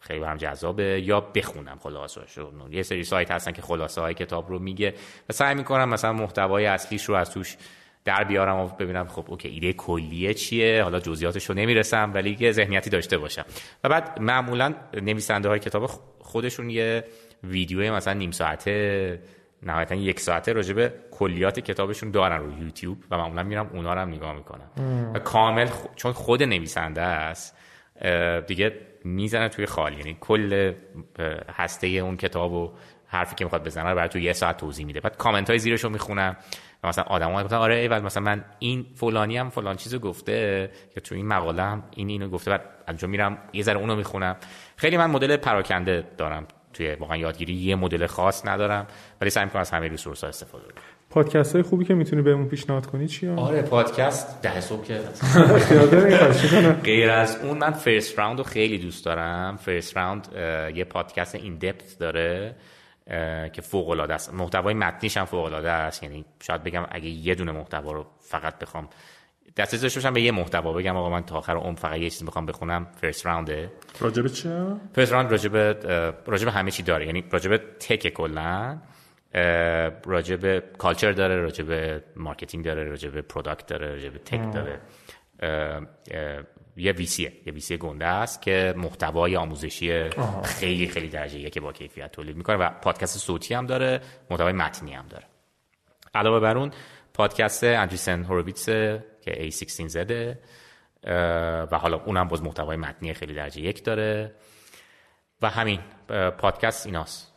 [0.00, 4.48] خیلی برام جذابه یا بخونم خلاصه رو یه سری سایت هستن که خلاصه های کتاب
[4.48, 4.94] رو میگه
[5.28, 7.56] و سعی می‌کنم مثلا محتوای اصلیش رو از توش
[8.04, 12.52] در بیارم و ببینم خب okay ایده کلیه چیه؟ حالا جزئیاتش رو نمی‌رسم ولی یه
[12.52, 13.44] ذهنیتی داشته باشم.
[13.84, 15.86] و بعد معمولا نویسنده های کتاب
[16.18, 17.04] خودشون یه
[17.44, 19.18] ویدیو مثلا نیم ساعته
[19.62, 24.08] نهایتا یک ساعته راجبه کلیات کتابشون دارن رو یوتیوب و معمولا میرم اونا رو هم
[24.08, 24.70] نگاه می‌کنم.
[25.14, 27.56] و کامل چون خود نویسنده است
[28.46, 28.72] دیگه
[29.04, 30.72] می‌زنه توی خال یعنی کل
[31.54, 32.72] هسته اون کتاب و
[33.06, 35.00] حرفی که می‌خواد بزنه رو برای توی یه ساعت توضیح میده.
[35.00, 36.36] بعد کامنت های زیرش رو می‌خونم
[36.84, 41.00] و مثلا آدم گفتن آره ایول مثلا من این فلانی هم فلان چیزو گفته که
[41.00, 42.50] تو این مقاله هم این اینو گفته.
[42.50, 44.36] بعد انجام میرم یه ذره اونو می‌خونم.
[44.76, 46.46] خیلی من مدل پراکنده دارم.
[46.72, 48.86] توی واقعا یادگیری یه مدل خاص ندارم
[49.20, 50.82] ولی سعی می‌کنم از همه resource ها استفاده کنم.
[51.10, 55.00] پادکست های خوبی که می‌تونی بهمون پیشنهاد کنی چیه آره پادکست ده صبح که
[56.84, 59.56] غیر از اون من First Round رو خیلی دوست دارم.
[59.56, 60.28] First Round
[60.74, 62.54] یه پادکست in-depth داره
[63.52, 64.34] که فوق العاده است.
[64.34, 66.02] محتوای متنیش هم فوق العاده است.
[66.02, 68.88] یعنی شاید بگم اگه یه دونه محتوا رو فقط بخوام
[69.60, 70.72] دست داشته باشم به یه محتوا.
[70.72, 72.86] بگم آقا من تا آخر عمر فقط یه چیزی می‌خوام بخونم.
[73.00, 75.56] First Round ه راجب چه First Round راجب
[76.26, 77.06] راجب همه چی داره.
[77.06, 78.78] یعنی راجب tech کلا
[80.06, 84.80] راجب culture داره راجب marketing داره راجب product داره راجب tech داره.
[86.76, 90.10] یه VC یه یه VC گنده است که محتوای آموزشی
[90.44, 94.00] خیلی خیلی درجه که با کیفیت تولید می‌کنه و پادکست صوتی هم داره
[94.30, 95.24] محتوای متنی هم داره.
[96.14, 96.70] علاوه بر اون
[97.14, 98.68] پادکست اندریسن هوروویتس
[99.34, 100.38] که A16 زده
[101.72, 104.32] و حالا اونم باز محتوای متنی خیلی درجه یک داره.
[105.42, 105.80] و همین
[106.38, 107.34] پادکست ایناست.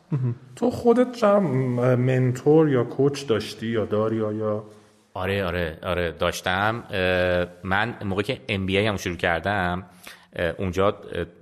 [0.56, 4.64] تو خودت منتور یا کوچ داشتی یا داری یا
[5.14, 6.84] آره آره آره داشتم.
[7.62, 9.86] من موقعی که ام بی هم شروع کردم
[10.58, 10.98] اونجا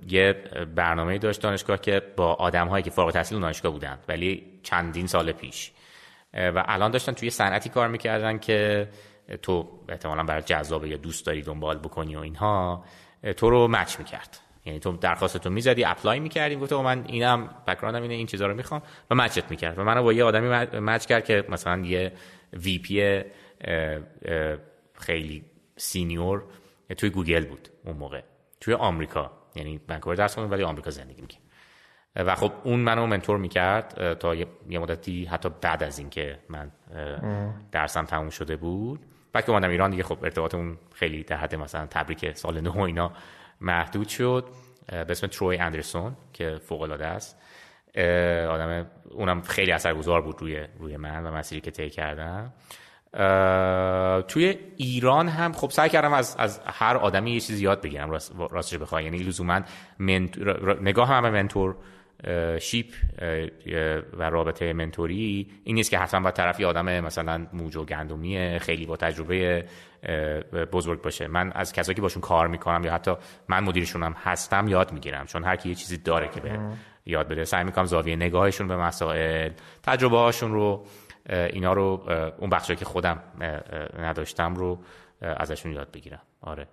[0.09, 0.33] یه
[0.75, 5.31] برنامه داشت دانشگاه که با آدم هایی که فارغ التحصیل دانشگاه بودن ولی چندین سال
[5.31, 5.71] پیش.
[6.33, 8.87] و الان داشتن توی صنعتی کار می‌کردن که
[9.41, 12.85] تو احتمالا برای جذابه یا دوست داری دنبال بکنی و اینها
[13.37, 14.39] تو رو match می‌کرد.
[14.65, 18.47] یعنی تو درخواست تو می‌زدی apply می‌کردی گفت من اینم background م اینه این چیزا
[18.47, 18.81] رو می‌خوام.
[19.11, 19.79] و match ت می‌کرد.
[19.79, 20.47] و منو با یه آدمی
[20.79, 22.13] match کرد که مثلا یه
[22.53, 23.23] VP
[24.93, 25.45] خیلی
[25.77, 26.43] senior
[26.97, 28.21] توی گوگل بود اون موقع.
[28.61, 29.31] توی آمریکا.
[29.55, 31.39] یعنی ونکوور درس ولی آمریکا زندگی می‌کنه
[32.15, 36.71] و خب اون منو منتور می‌کرد تا یه مدتی حتی بعد از اینکه من
[37.71, 38.99] درسم تموم شده بود.
[39.33, 42.77] بعد که اومدم ایران دیگه خب ارتباط اون خیلی در حد مثلا تبریک سال نه
[42.77, 43.11] اینا
[43.61, 44.45] محدود شد.
[44.87, 47.39] به اسم تروی اندرسون که فوق العاده است
[48.49, 52.53] آدم اونم خیلی اثرگذار بود روی روی من و مسیری که طی کردم.
[54.27, 58.35] توی ایران هم خب سعی کردم از, از هر آدمی یه چیزی یاد بگیرم راست
[58.49, 59.03] راستش بخوای.
[59.03, 59.61] یعنی لزوما
[60.81, 61.75] نگاه هم به منتور
[62.59, 62.85] شیپ
[64.17, 65.51] و رابطه منتوری.
[65.63, 69.65] این نیست که حتما با طرف یه آدم مثلا موج و گندمی خیلی با تجربه
[70.71, 71.27] بزرگ باشه.
[71.27, 73.15] من از کسایی که باشون کار می‌کنم یا حتی
[73.47, 76.59] من مدیرشونم هستم یاد می‌گیرم چون هر کی یه چیزی داره که به
[77.05, 77.43] یاد بده.
[77.43, 79.51] سعی می‌کنم زاویه نگاهشون به مسائل
[79.83, 80.85] تجربه هاشون رو
[81.29, 83.23] اینا رو اون بخشی که خودم
[83.99, 84.79] نداشتم رو
[85.21, 86.21] ازشون یاد بگیرم.
[86.41, 86.67] آره.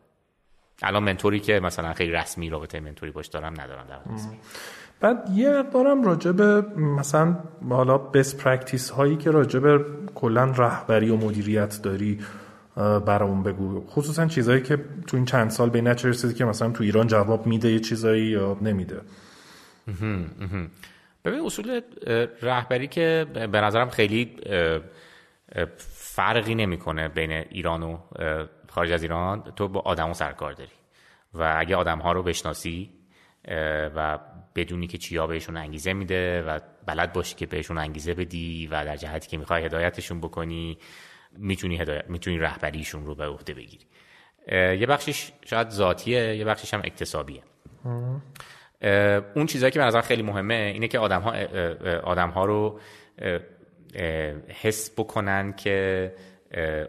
[0.82, 3.98] الان mentor ی که مثلا خیلی رسمی رابطه mentor ی باش دارم ندارم در
[5.00, 7.36] بعد یه دارم راجع به مثلا
[7.68, 9.84] حالا best practice هایی که راجع به
[10.14, 12.20] کلا رهبری و مدیریت داری
[12.76, 13.86] برامون بگو.
[13.86, 17.46] خصوصا چیزهایی که تو این چند سال به نتیجه رسیدی که مثلا تو ایران جواب
[17.46, 19.00] میده یه چیزایی یا نمیده.
[21.24, 21.80] ببین اصول
[22.42, 24.36] رهبری که به نظرم خیلی
[25.88, 27.98] فرقی نمی‌کنه بین ایران و
[28.70, 29.42] خارج از ایران.
[29.56, 30.70] تو با آدم و سرکار داری
[31.34, 32.90] و اگه آدم ها رو بشناسی
[33.96, 34.18] و
[34.54, 38.96] بدونی که چیا بهشون انگیزه میده و بلد باشی که بهشون انگیزه بدی و در
[38.96, 40.78] جهتی که می‌خوای هدایتشون بکنی
[41.38, 43.86] می‌تونی هدایت می‌تونی رهبریشون رو به عهده بگیری.
[44.52, 47.42] یه بخشش شاید ذاتیه یه بخشش هم اکتسابیه
[49.34, 51.32] اون چیزهایی که به نظر خیلی مهمه اینه که آدم ها,
[52.00, 52.80] آدم ها رو
[54.62, 56.12] حس بکنن که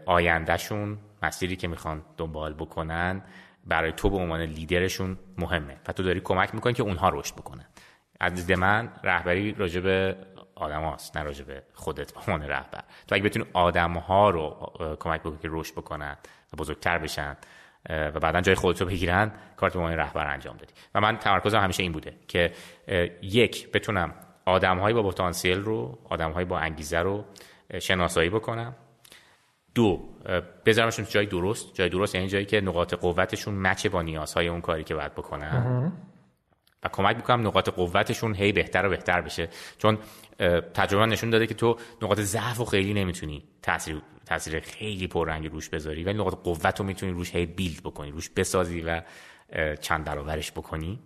[0.06, 3.22] آیندهشون مسیری که می‌خوان دنبال بکنن
[3.66, 7.66] برای تو به عنوان لیدرشون مهمه و تو داری کمک می‌کنی که اونها رشد بکنن.
[8.20, 10.16] از دید من رهبری راجب
[10.54, 12.84] آدم هاست نه راجب خودت به عنوان رهبر.
[13.06, 16.16] تو اگه بتونی آدم ها رو کمک بکنی که رشد بکنن
[16.52, 17.36] و بزرگتر بشن
[17.88, 20.72] و بعدا جای خودت رو بگیرن کارت به عنوان رهبر انجام دادی.
[20.94, 22.52] و من تمرکزم همیشه این بوده که
[23.22, 27.24] یک بتونم آدم با پتانسیل رو آدم با انگیزه رو
[27.80, 28.74] شناسایی بکنم.
[29.74, 30.08] دو
[30.66, 31.74] بذارمشون جای درست.
[31.74, 35.92] جای درست یعنی جایی که نقاط قوتشون مچ با نیازهای اون کاری که باید بکنن.
[36.84, 39.48] و کمک می‌کنم نقاط قوتشون هی بهتر و بهتر بشه.
[39.78, 39.98] چون
[40.74, 45.68] تجربه نشون داده که تو نقاط ضعف و خیلی نمی‌تونی تاثیر تاثیر خیلی پررنگی روش
[45.68, 49.02] بذاری ولی نقاط قوت رو می‌تونی روش هی بیلد بکنی روش بسازی و
[49.80, 51.00] چند برابرش بکنی.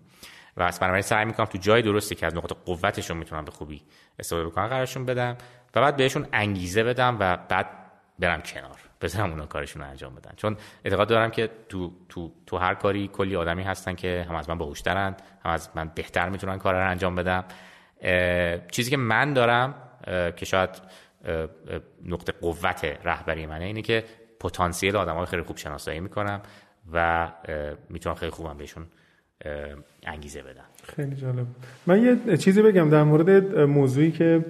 [0.56, 3.82] و از بنابراین سعی می‌کنم تو جای درستی که از نقاط قوتشون می‌تونم به خوبی
[4.18, 5.36] استفاده بکنم قرارشون بدم
[5.74, 7.85] و بعد بهشون انگیزه بدم و بعد
[8.18, 10.30] برم کنار بذارم اونا کارشون رو انجام بدن.
[10.36, 14.48] چون اعتقاد دارم که تو تو تو هر کاری کلی آدمی هستن که هم از
[14.48, 17.44] من باهوشترن هم از من بهتر می‌تونن کار رو انجام بدم
[18.70, 19.74] چیزی که من دارم
[20.36, 20.70] که شاید
[22.04, 24.04] نقطه قوت رهبری منه اینه که
[24.40, 26.40] پتانسیل آدم های خیلی خوب شناسایی می‌کنم
[26.92, 27.28] و
[27.90, 28.86] می‌تونم خیلی خوبم بهشون
[30.06, 30.64] انگیزه بدن
[30.96, 31.46] خیلی جالب.
[31.86, 34.44] من یه چیزی بگم در مورد موضوعی که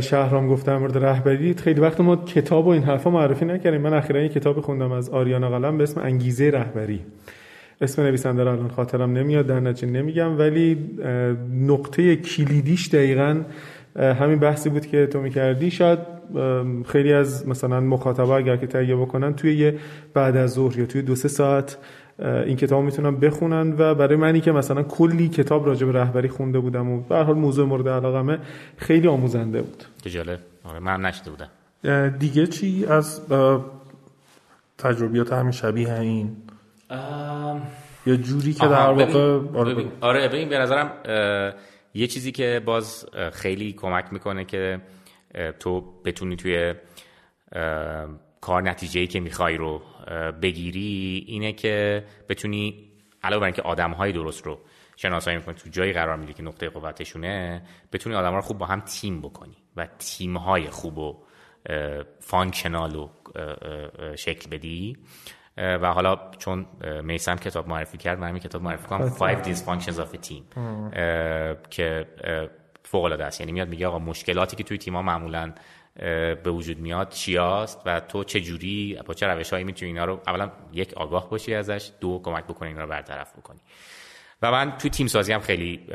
[0.00, 1.54] شهرام گفت در مورد رهبری.
[1.54, 3.80] خیلی وقت ما کتاب و این حرفا معرفی نکردیم.
[3.80, 7.00] من اخیرا یه کتاب خوندم از آریانا قلم به اسم انگیزه رهبری.
[7.80, 10.78] اسم نویسنده رو الان خاطرم نمیاد در نتیجه نمیگم ولی
[11.52, 13.42] نقطه کلیدیش دقیقا
[13.96, 15.70] همین بحثی بود که تو می‌کردی.
[15.70, 15.98] شاید
[16.86, 19.74] خیلی از مثلا مخاطبا اگر که تهیه بکنن توی یه
[20.14, 21.76] بعد از ظهر یا توی دو سه ساعت
[22.18, 26.58] این کتاب می‌تونن بخونن و برای منی که مثلا کلی کتاب راجع به رهبری خونده
[26.58, 28.38] بودم و به حال موضوع مورد علاقمه
[28.76, 29.84] خیلی آموزنده بود.
[30.04, 30.38] جالب.
[30.64, 31.48] آره من نشده بودم.
[32.08, 33.20] دیگه چی از
[34.78, 36.36] تجربیات همین شبیه این؟
[38.06, 39.40] یه جوری که در واقع
[40.00, 40.48] آره ببین.
[40.48, 40.92] به نظرم
[41.94, 44.80] یه چیزی که باز خیلی کمک می‌کنه که
[45.60, 46.74] تو بتونی توی
[48.40, 49.82] کار نتیجه که می‌خوای رو
[50.42, 52.90] بگیری اینه که بتونی
[53.22, 54.58] علاوه بر اینکه آدم های درست رو
[54.96, 57.62] شناسایی می‌کنی تو جایی قرار میدی که نقطه قوتشونه
[57.92, 61.24] بتونی آدم رو خوب با هم تیم بکنی و تیم های خوب و
[62.20, 63.10] functional رو
[64.16, 64.96] شکل بدی.
[65.56, 66.66] و حالا چون
[67.02, 70.58] میسم کتاب معرفی کرد من کتاب معرفی کنم Five Dysfunctions of a Team.
[71.70, 72.06] که
[72.82, 73.40] فوق العاده است.
[73.40, 75.52] یعنی میاد میگه آقا مشکلاتی که توی تیم‌ها معمولا
[76.44, 80.50] به وجود میاد چیاست و تو چه جوری با چه روشهایی می‌تونی اینا رو اولا
[80.72, 83.60] یک آگاه باشی ازش دو کمک بکنی اینا رو برطرف بکنی.
[84.42, 85.86] و من توی تیم سازی هم خیلی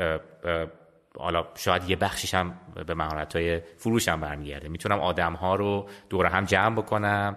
[1.18, 2.54] حالا شاید یه بخشیش هم
[2.86, 4.68] به مهارت های فروش هم برمیگرده.
[4.68, 7.36] می‌تونم آدم ها رو دور هم جمع بکنم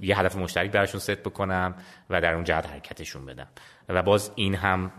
[0.00, 1.74] یه هدف مشترک براشون ست بکنم
[2.10, 3.48] و در اون جهت حرکتشون بدم.
[3.88, 4.92] و باز این هم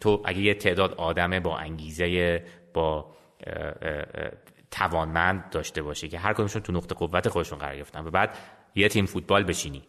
[0.00, 3.14] تو اگه یه تعداد آدمه با انگیزه با
[4.74, 8.06] توانمند داشته باشه که هر کدومشون تو نقطه قوت خودشون قرار گرفتن.
[8.06, 8.38] و بعد
[8.74, 9.82] یه تیم فوتبال بچینی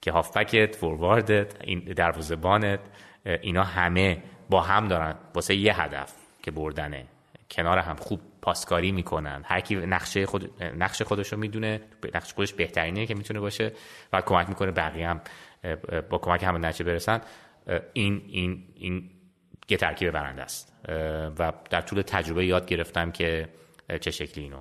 [0.00, 2.80] که هافبکت فورواردت این دروازه‌بانت
[3.24, 7.06] اینا همه با هم دارن واسه یه هدف که بردنه
[7.50, 9.42] کنار هم خوب پاسکاری می‌کنن.
[9.44, 11.80] هر کی نقشه خود نقش خودش رو می‌دونه
[12.14, 13.72] نقش خودش بهترینه که می‌تونه باشه
[14.12, 15.20] و کمک می‌کنه بقیه هم
[16.10, 17.20] با کمک هم نتیجه برسن.
[17.92, 19.10] این این این
[19.68, 20.72] یه ترکیب برنده است.
[21.38, 23.48] و در طول تجربه یاد گرفتم که
[24.00, 24.60] چه شکلی اینو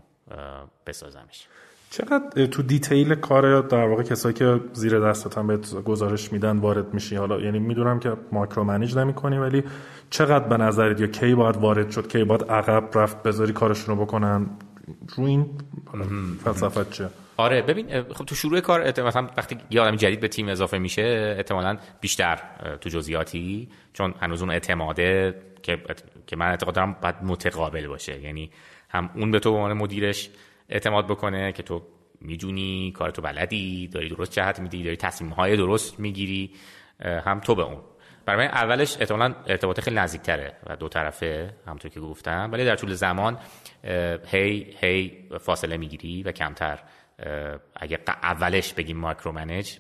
[0.88, 1.48] بسازمش.
[1.90, 7.16] چقدر تو دیتیل کار در واقع کسایی که زیر دستتن بهت گزارش میدن وارد میشی؟
[7.16, 9.64] حالا یعنی می‌دونم که ماکرو منیج نمی‌کنی ولی
[10.10, 14.06] چقدر به نظرت یا کی باید وارد شد کی باید عقب رفت بذاری کارشون رو
[14.06, 14.50] بکنن؟
[15.16, 15.46] رو این
[16.44, 20.48] فلسفت چه آره ببین خب تو شروع کار مثلا وقتی یه آدم جدید به تیم
[20.48, 22.40] اضافه میشه احتمالا بیشتر
[22.82, 25.78] تو جزئیاتی چون هنوز اون اعتماده که
[26.28, 28.22] که من اعتقاد دارم باید متقابل باشه.
[28.22, 28.52] یعنی
[28.90, 30.30] هم اون به تو به عنوان مدیرش
[30.70, 31.82] اعتماد بکنه که تو
[32.22, 36.52] می‌دونی کار تو بلدی داری درست جهت میدی داری تصمیم های درست می‌گیری
[37.00, 37.82] هم تو به اون.
[38.26, 42.50] برای اولش احتمالا ارتباط خیلی نزدیکتره و دو طرفه همونطور که گفتم.
[42.52, 43.40] ولی در طول زمان
[44.28, 46.80] هی هی فاصله می‌گیری و کمتر.
[47.76, 49.78] اگه اولش بگیم micromanage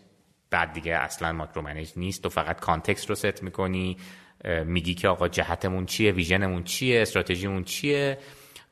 [0.49, 2.23] بعد دیگه اصلا micromanage نیست.
[2.23, 3.97] تو فقط context رو ست می‌کنی
[4.65, 8.17] میگی که آقا جهتمون چیه vision مون چیه استراتژیمون چیه.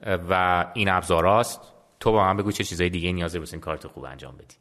[0.01, 1.61] و این ابزاراست
[1.99, 4.55] تو با من بگو چه چیزای دیگه نیازه واسه این کارت خوب انجام بدی.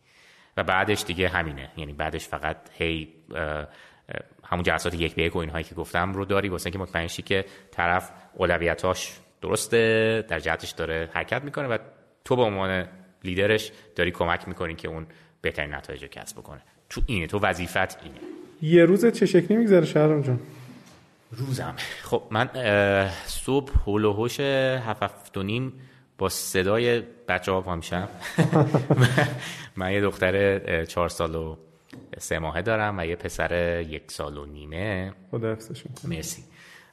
[0.57, 1.71] و بعدش دیگه همینه.
[1.77, 3.09] یعنی بعدش فقط هی
[4.45, 6.49] همون جلسات یک به یک و اینهایی که گفتم رو داری.
[6.49, 11.79] واسه اینکه مطمئن شی که طرف اولویتاش درسته در جهتش داره حرکت می‌کنه و
[12.25, 12.89] تو به عنوان
[13.25, 15.07] لیدرش داری کمک می‌کنی که اون
[15.41, 16.61] بهترین نتایج رو کسب بکنه.
[16.89, 18.19] تو اینه تو وظیفت اینه.
[18.63, 20.41] یه روز چه شکلی میگذره شهرام جان؟
[21.37, 21.75] روزم.
[22.03, 22.51] خب من
[23.27, 25.73] صبح هول و هوش هفت و نیم
[26.19, 28.09] با صدای بچه ها پا میشم.
[29.77, 31.57] من یه دختر چهار سال و
[32.19, 35.13] سه ماهه دارم و یه پسر یک سال و نیمه.
[35.31, 35.57] خدا
[36.05, 36.45] مرسی.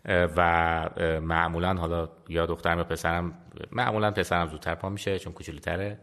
[0.06, 0.90] و
[1.22, 3.34] معمولا حالا یا دخترم یا پسرم
[3.72, 6.00] معمولا پسرم زودتر پا میشه چون کوچولوتره.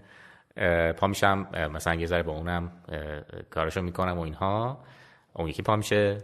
[0.96, 2.72] پا میشم مثلا یه ذره با اونم
[3.50, 4.84] کارشو می‌کنم و اینها.
[5.32, 6.18] اون یکی پا میشه.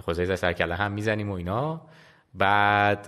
[0.00, 1.80] خوزه سر کله هم می‌زنیم و اینا.
[2.34, 3.04] بعد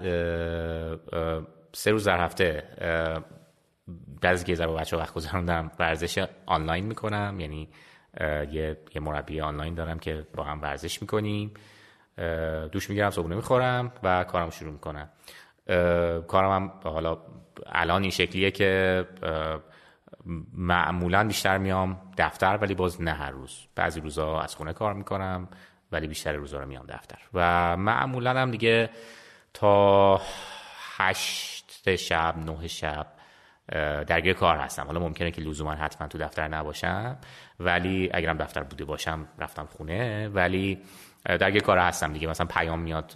[1.73, 2.65] سه روز در هفته
[4.23, 7.41] بعضی که با بچه وقت گذروندم ورزش آنلاین می‌کنم.
[7.41, 7.69] یعنی
[8.21, 11.55] یه, یه مربی آنلاین دارم که با هم ورزش می‌کنیم.
[12.73, 15.09] دوش می‌گیرم صبحونه می‌خورم و کارم شروع می‌کنم.
[16.29, 17.19] کارم هم حالا
[17.67, 19.05] الان این شکلیه که
[20.53, 23.59] معمولا بیشتر میام دفتر ولی باز نه هر روز.
[23.75, 25.49] بعضی روزا از خونه کار می‌کنم.
[25.93, 27.19] ولی بیشتر روزا رو میام دفتر.
[27.35, 28.91] و معمولا هم دیگه
[29.55, 30.21] تا
[30.97, 33.07] هشت شب نه شب
[34.07, 34.87] درگیر کار هستم.
[34.87, 37.17] حالا ممکنه که لزوما حتما تو دفتر نباشم
[37.61, 40.29] ولی اگرم دفتر بوده باشم رفتم خونه.
[40.29, 40.83] ولی
[41.25, 42.29] درگیر کار هستم دیگه.
[42.29, 43.15] مثلا پیام میاد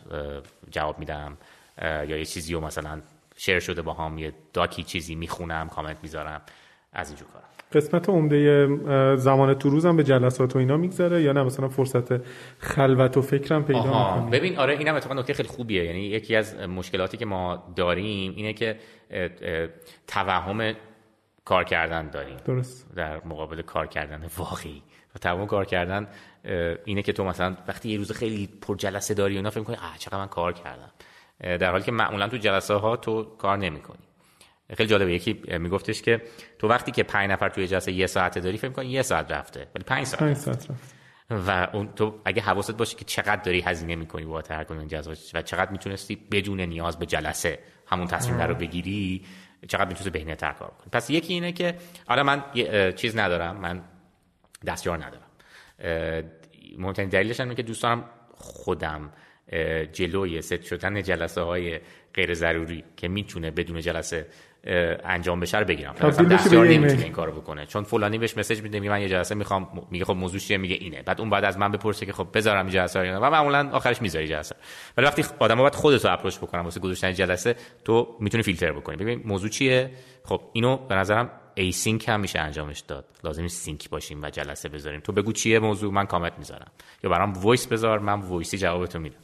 [0.71, 1.39] جواب میدم
[1.83, 3.03] یا یه چیزی رو مثلا
[3.37, 6.43] شیر شده با هم یه داکی چیزی می‌خونم کامنت می‌ذارم
[6.93, 8.69] از اینجور کارم قسمت عمده
[9.17, 12.23] زمان تو روزم به جلسات و اینا میگذره یا نه؟ مثلا فرصت
[12.59, 14.31] خلوت و فکرم پیدا می‌کنی.
[14.31, 15.85] ببین آره اینم اتفاقا نکته خیلی خوبیه.
[15.85, 18.79] یعنی یکی از مشکلاتی که ما داریم اینه که
[20.07, 20.73] توهم
[21.45, 22.37] کار کردن داریم.
[22.45, 22.95] درست.
[22.97, 24.83] در مقابل کار کردن واقعی.
[25.15, 26.09] و توهم کار کردن
[26.85, 29.97] اینه که تو مثلا وقتی یه روز خیلی پر جلسه داری اونا فکر می‌کنی آ
[29.99, 30.91] چقدر من کار کردم.
[31.41, 33.99] در حالی که معمولا تو جلسه ها تو کار نمی‌کنی.
[34.77, 35.15] خیلی جالبه.
[35.15, 36.23] یکی میگفتش که
[36.59, 39.67] تو وقتی که پنج نفر توی جلسه یه ساعت داری فکر می‌کنی یه ساعت رفته.
[39.75, 40.67] ولی پنج ساعت, پنج ساعت.
[41.31, 44.89] و اون تو اگه حواست باشه که چقدر داری هزینه می‌کنی با هر کدوم
[45.35, 49.25] و چقدر می‌تونستی بدون نیاز به جلسه همون تصمیم رو بگیری
[49.69, 50.89] چقدر می‌تونستی بهینه‌تر کار کنی.
[50.93, 51.75] پس یکی اینه که
[52.07, 52.45] حالا من
[52.93, 53.57] چیز ندارم.
[53.57, 53.83] من
[54.67, 55.29] دستیار ندارم.
[56.79, 58.05] مهمترین دلیلش اینه که دوست دارم
[58.35, 59.13] خودم
[59.93, 61.81] جلوی ست شدن جلسه های
[62.15, 64.27] غیر ضروری که می‌تونه بدون جلسه
[64.65, 65.95] انجام بشه رو بگیرم.
[66.31, 67.67] دستیار نمی‌تونه این کارو بکنه.
[67.67, 71.03] چون فلانی بهش مسیج میده من یه جلسه می‌خوام میگه خب موضوع چیه؟ میگه اینه.
[71.03, 74.29] بعد اون بعد از من بپرسه که خب بذارم جلسه رو و معمولا آخرش می‌ذاری
[74.29, 74.57] جلسه.
[74.97, 78.97] ولی وقتی آدم باید خودت رو approach بکنم واسه گذاشتن جلسه تو می‌تونی فیلتر بکنی.
[78.97, 79.91] ببین موضوع چیه؟
[80.25, 83.05] خب اینو به نظرم async هم میشه انجامش داد.
[83.25, 85.01] لازم sync باشیم و جلسه بذاریم.
[85.01, 86.71] تو بگو چیه موضوع من کامنت می‌ذارم.
[87.05, 89.17] یا برام voice بذار من voice ی جوابتو میدم.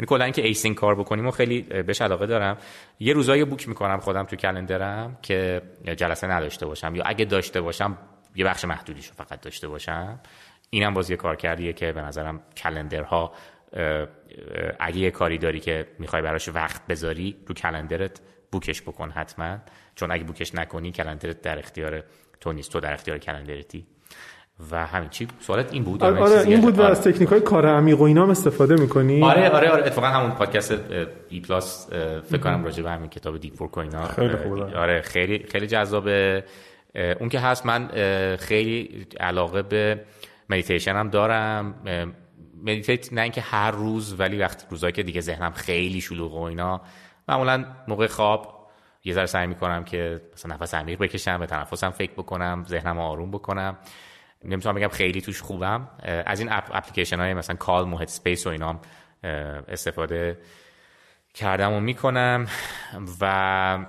[0.00, 2.58] یعنی کلا اینکه async کار بکنیم و خیلی بهش علاقه دارم.
[3.00, 5.62] یه روزایی book می‌کنم خودم تو calendar م که
[5.96, 7.98] جلسه نداشته باشم یا اگه داشته باشم
[8.34, 10.20] یه بخش محدودیشو فقط داشته باشم.
[10.70, 13.32] اینم باز یه کار کردیه که به نظرم calendar ها
[14.80, 18.20] اگه یه کاری داری که می‌خوای براش وقت بذاری رو calendar ت
[18.52, 19.58] book ش بکن حتما.
[19.94, 22.04] چون اگه book ش نکنی calendar ت در اختیار
[22.40, 22.72] تو نیست.
[22.72, 23.86] تو در اختیار calendar تی.
[24.70, 27.66] و همین چی سوالت این بود آره, آره این بود و از تکنیک های کار
[27.66, 30.74] عمیق و اینا هم استفاده می‌کنی؟ آره آره آره اتفاقا همون پادکست
[31.28, 31.88] بی پلاس
[32.30, 34.78] فکر کنم راجع به همین کتاب Deep Work و اینا خیلی خوبه.
[34.78, 36.44] آره خیلی خیلی جذابه.
[37.20, 37.88] اون که هست من
[38.36, 40.04] خیلی علاقه به
[40.50, 41.74] مدیتیشن هم دارم.
[42.62, 46.80] meditate نه اینکه هر روز ولی وقتی روزایی که دیگه ذهنم خیلی شلوغ و اینا
[47.28, 48.68] معمولا موقع خواب
[49.04, 53.30] یه ذره سعی می‌کنم که مثلا نفس عمیق بکشم به تنفسم فکر بکنم ذهنم آروم
[53.30, 53.76] بکنم.
[54.44, 55.88] نمی‌تونم بگم خیلی توش خوبم.
[56.02, 58.80] از این اپ اپلیکیشن های مثلا Calm و Headspace و اینا
[59.68, 60.38] استفاده
[61.34, 62.46] کردم و می‌کنم.
[63.20, 63.86] و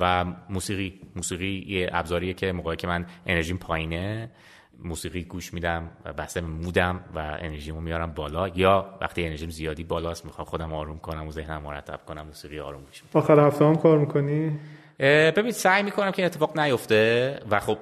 [0.00, 1.00] و موسیقی.
[1.16, 4.30] موسیقی یه ابزاریه که موقعی که من انرژیم پایینه
[4.78, 8.48] موسیقی گوش میدم و بسته مودم و انرژیمو میارم بالا.
[8.48, 12.82] یا وقتی انرژیم زیادی بالاست می‌خوام خودم آروم کنم و ذهنم مرتب کنم موسیقی آروم
[12.82, 13.20] گوش میدم.
[13.20, 14.60] آخر هفته هم کار می‌کنی؟
[15.00, 17.78] ببین سعی می‌کنم که اتفاق نیفته و خب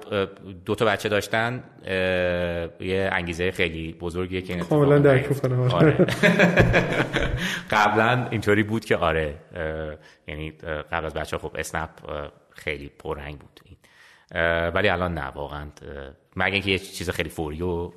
[0.65, 1.63] دو تا بچه داشتن
[2.79, 5.91] یه انگیزه خیلی بزرگیه که کاملا درک آره.
[7.71, 9.35] قبلا اینطوری بود که آره
[10.27, 10.51] یعنی
[10.91, 11.89] قبل از بچه خب اسنپ
[12.49, 13.77] خیلی پررنگ بود این.
[14.69, 15.67] ولی الان نه واقعا
[16.35, 17.91] مگه اینکه یه چیز خیلی فوری و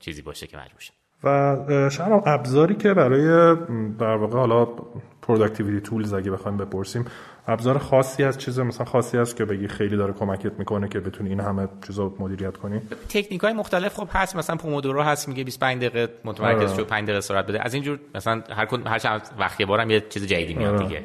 [0.00, 0.82] چیزی باشه که مجبور
[1.24, 1.56] و
[1.90, 3.56] شما ابزاری که برای
[3.98, 4.68] در واقع حالا
[5.22, 7.04] productivity tools اگه بخوایم بپرسیم
[7.46, 11.28] ابزار خاصی از چیز مثلا خاصی است که بگی خیلی داره کمکت می‌کنه که بتونی
[11.28, 15.84] این همه چیزا مدیریت کنی؟ تکنیک های مختلف خب هست مثلا پومودورو هست میگه 25
[15.84, 16.76] دقیقه متمرکز.
[16.76, 17.64] شو 5 دقیقه استراحت بده.
[17.64, 20.86] از اینجور مثلا هر هر چند وقت یه بارم یه چیز جدیدی میاد آره.
[20.86, 21.02] دیگه.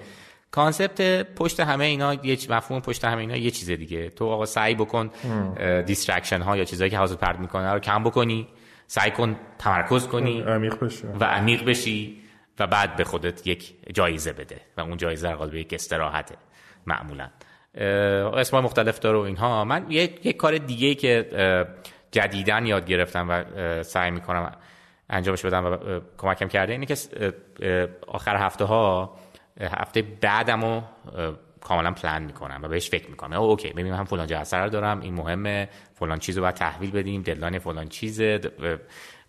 [0.51, 1.01] concept
[1.35, 4.09] پشت همه اینا یه مفهوم پشت همه اینا یه چیز دیگه.
[4.09, 5.09] تو آقا سعی بکن
[5.85, 8.47] distraction ها یا چیزایی که حواست پرت می‌کنه رو کم بکنی.
[8.87, 11.07] سعی کن تمرکز کنی عمیق بشی.
[11.19, 12.21] و عمیق بشی
[12.59, 16.35] و بعد به خودت یک جایزه بده و اون جایزه قالب یک استراحته
[16.85, 17.29] معمولا.
[17.75, 19.65] اسمای مختلف داره و اینها.
[19.65, 21.29] من یک, یک کار دیگه که
[22.11, 23.43] جدیدن یاد گرفتم و
[23.83, 24.51] سعی می‌کنم
[25.09, 25.77] انجامش بدم و
[26.17, 26.95] کمکم کرده اینه که
[28.07, 29.17] آخر هفته ها
[29.61, 30.83] هفته بعدم رو
[31.67, 33.37] کاملا پلان می‌کنم و بهش فکر می‌کنم.
[33.37, 37.59] okay ببینم هم فلان جلسه رو دارم این مهمه فلان چیزو باید تحویل بدیم deadline
[37.59, 38.39] فلان چیزه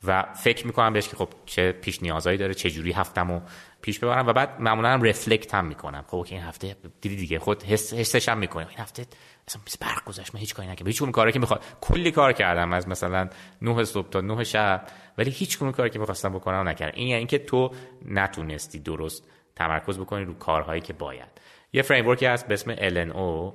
[0.04, 3.40] و فکر می‌کنم بهش که خب چه پیش نیازایی داره چه جوری هفتمو
[3.82, 6.04] پیش ببرم و بعد معمولا هم رفلکت هم می‌کنم.
[6.06, 9.06] خب این هفته دیدی دیگه خود حس حسش هم می‌کنم این هفته
[9.48, 10.86] مثلا برق گذشت من هیچ کاری نکردم.
[10.86, 13.28] هیچ کاری که می‌خواد کلی کار کردم از مثلا
[13.62, 14.86] 9 صبح تا 9 شب
[15.18, 16.92] ولی هیچ کاری که می‌خواستم بکنم نکردم.
[16.96, 17.70] این یعنی اینکه تو
[18.04, 19.24] نتونستی درست
[19.56, 21.28] تمرکز بکنی رو کارهایی که باید.
[21.72, 23.52] یه فریم ورکی هست به اسم LNO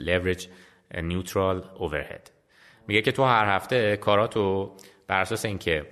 [0.00, 0.42] Leverage
[0.94, 2.30] Neutral Overhead.
[2.86, 5.86] میگه که تو هر هفته کاراتو بر اساس اینکه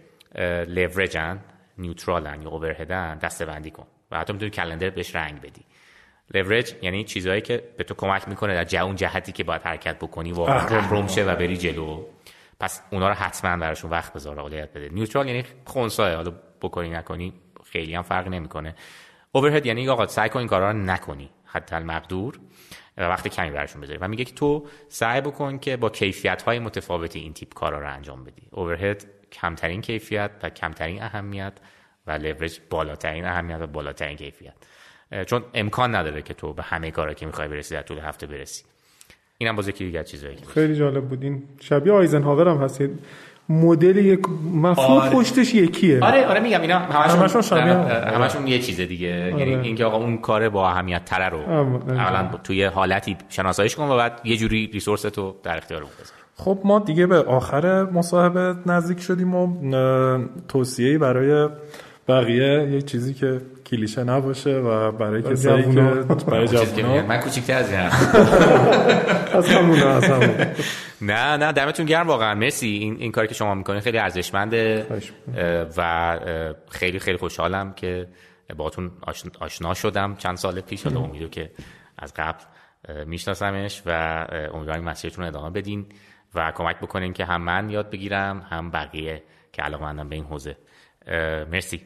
[0.66, 1.40] لورجن
[1.78, 5.64] نیوترالن یا اوورهدن دسته بندی کن و حتی می‌تونی کلندر بهش رنگ بدی.
[6.34, 10.32] لورج یعنی چیزهایی که به تو کمک می‌کنه در اون جهتی که باید حرکت بکنی
[10.32, 12.06] و اهرم شه و بری جلو.
[12.60, 14.88] پس اونا رو حتما براشون وقت بذار اولویت بده.
[14.88, 17.32] نیوترال یعنی خونسای حالا بکنی نکنی
[17.64, 18.74] خیلی هم فرق نمی‌کنه.
[19.32, 21.30] اوورهد یعنی آقا سعی کن این کارا رو نکنی.
[21.44, 22.38] حتی المقدور
[22.96, 23.98] و وقت کمی براشون بذاری.
[23.98, 27.92] و میگه که تو سعی بکن که با کیفیت های متفاوتی این تیپ کارا رو
[27.94, 28.42] انجام بدی.
[28.50, 31.52] اوورهد کمترین کیفیت و کمترین اهمیت
[32.06, 34.54] و لورج بالاترین اهمیت و بالاترین کیفیت.
[35.26, 38.64] چون امکان نداره که تو به همه کارا که می‌خوای برسی در طول هفته برسی.
[39.38, 41.22] اینم باز یکی دیگه چیزایی خیلی جالب بود.
[41.22, 42.82] این شبیه آیزنهاور هم هست.
[43.48, 44.20] مدل یک
[44.54, 45.10] مفهوم آره.
[45.10, 46.00] پشتش یکیه.
[46.00, 47.74] آره آره میگم اینا همشون همشون, شبیه
[48.14, 49.32] همشون یه چیز دیگه.
[49.32, 49.40] آره.
[49.40, 51.38] یعنی اینکه آقا اون کار با اهمیت تره رو
[51.88, 56.14] اولا توی حالتی شناساییش کن و بعد یه جوری ریسورس تو در اختیار اون بذار.
[56.34, 59.48] خب ما دیگه به آخر مصاحبه نزدیک شدیم و
[60.48, 61.48] توصیه‌ای برای
[62.08, 65.80] بقیه یه چیزی که کلیشه نباشه و برای کسایی که
[66.26, 67.06] برای جوونا.
[67.06, 67.80] من کوچیک‌تر از این
[69.38, 70.30] از همون از همون
[71.02, 72.34] نه نه دمتون گرم واقعا.
[72.34, 74.86] مرسی این این کاری که شما می‌کنین خیلی ارزشمنده.
[75.76, 76.20] و
[76.70, 78.08] خیلی خیلی خوشحالم که
[78.56, 78.90] باهاتون
[79.40, 80.84] آشنا شدم چند سال پیش.
[80.86, 81.50] حالا امیدو که
[81.98, 82.44] از قبل
[83.06, 83.90] میشناسمش و
[84.54, 85.86] امیدوارم مسیرتون ادامه بدین
[86.34, 89.22] و کمک بکنین که هم من یاد بگیرم هم بقیه
[89.52, 90.56] که علاقه به این حوزه.
[91.50, 91.80] مرسی.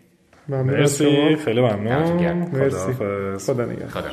[0.48, 1.36] مرسی.
[1.36, 2.32] خیلی ممنون.
[2.32, 2.92] مرسی.
[3.38, 4.12] خدا نگهدار.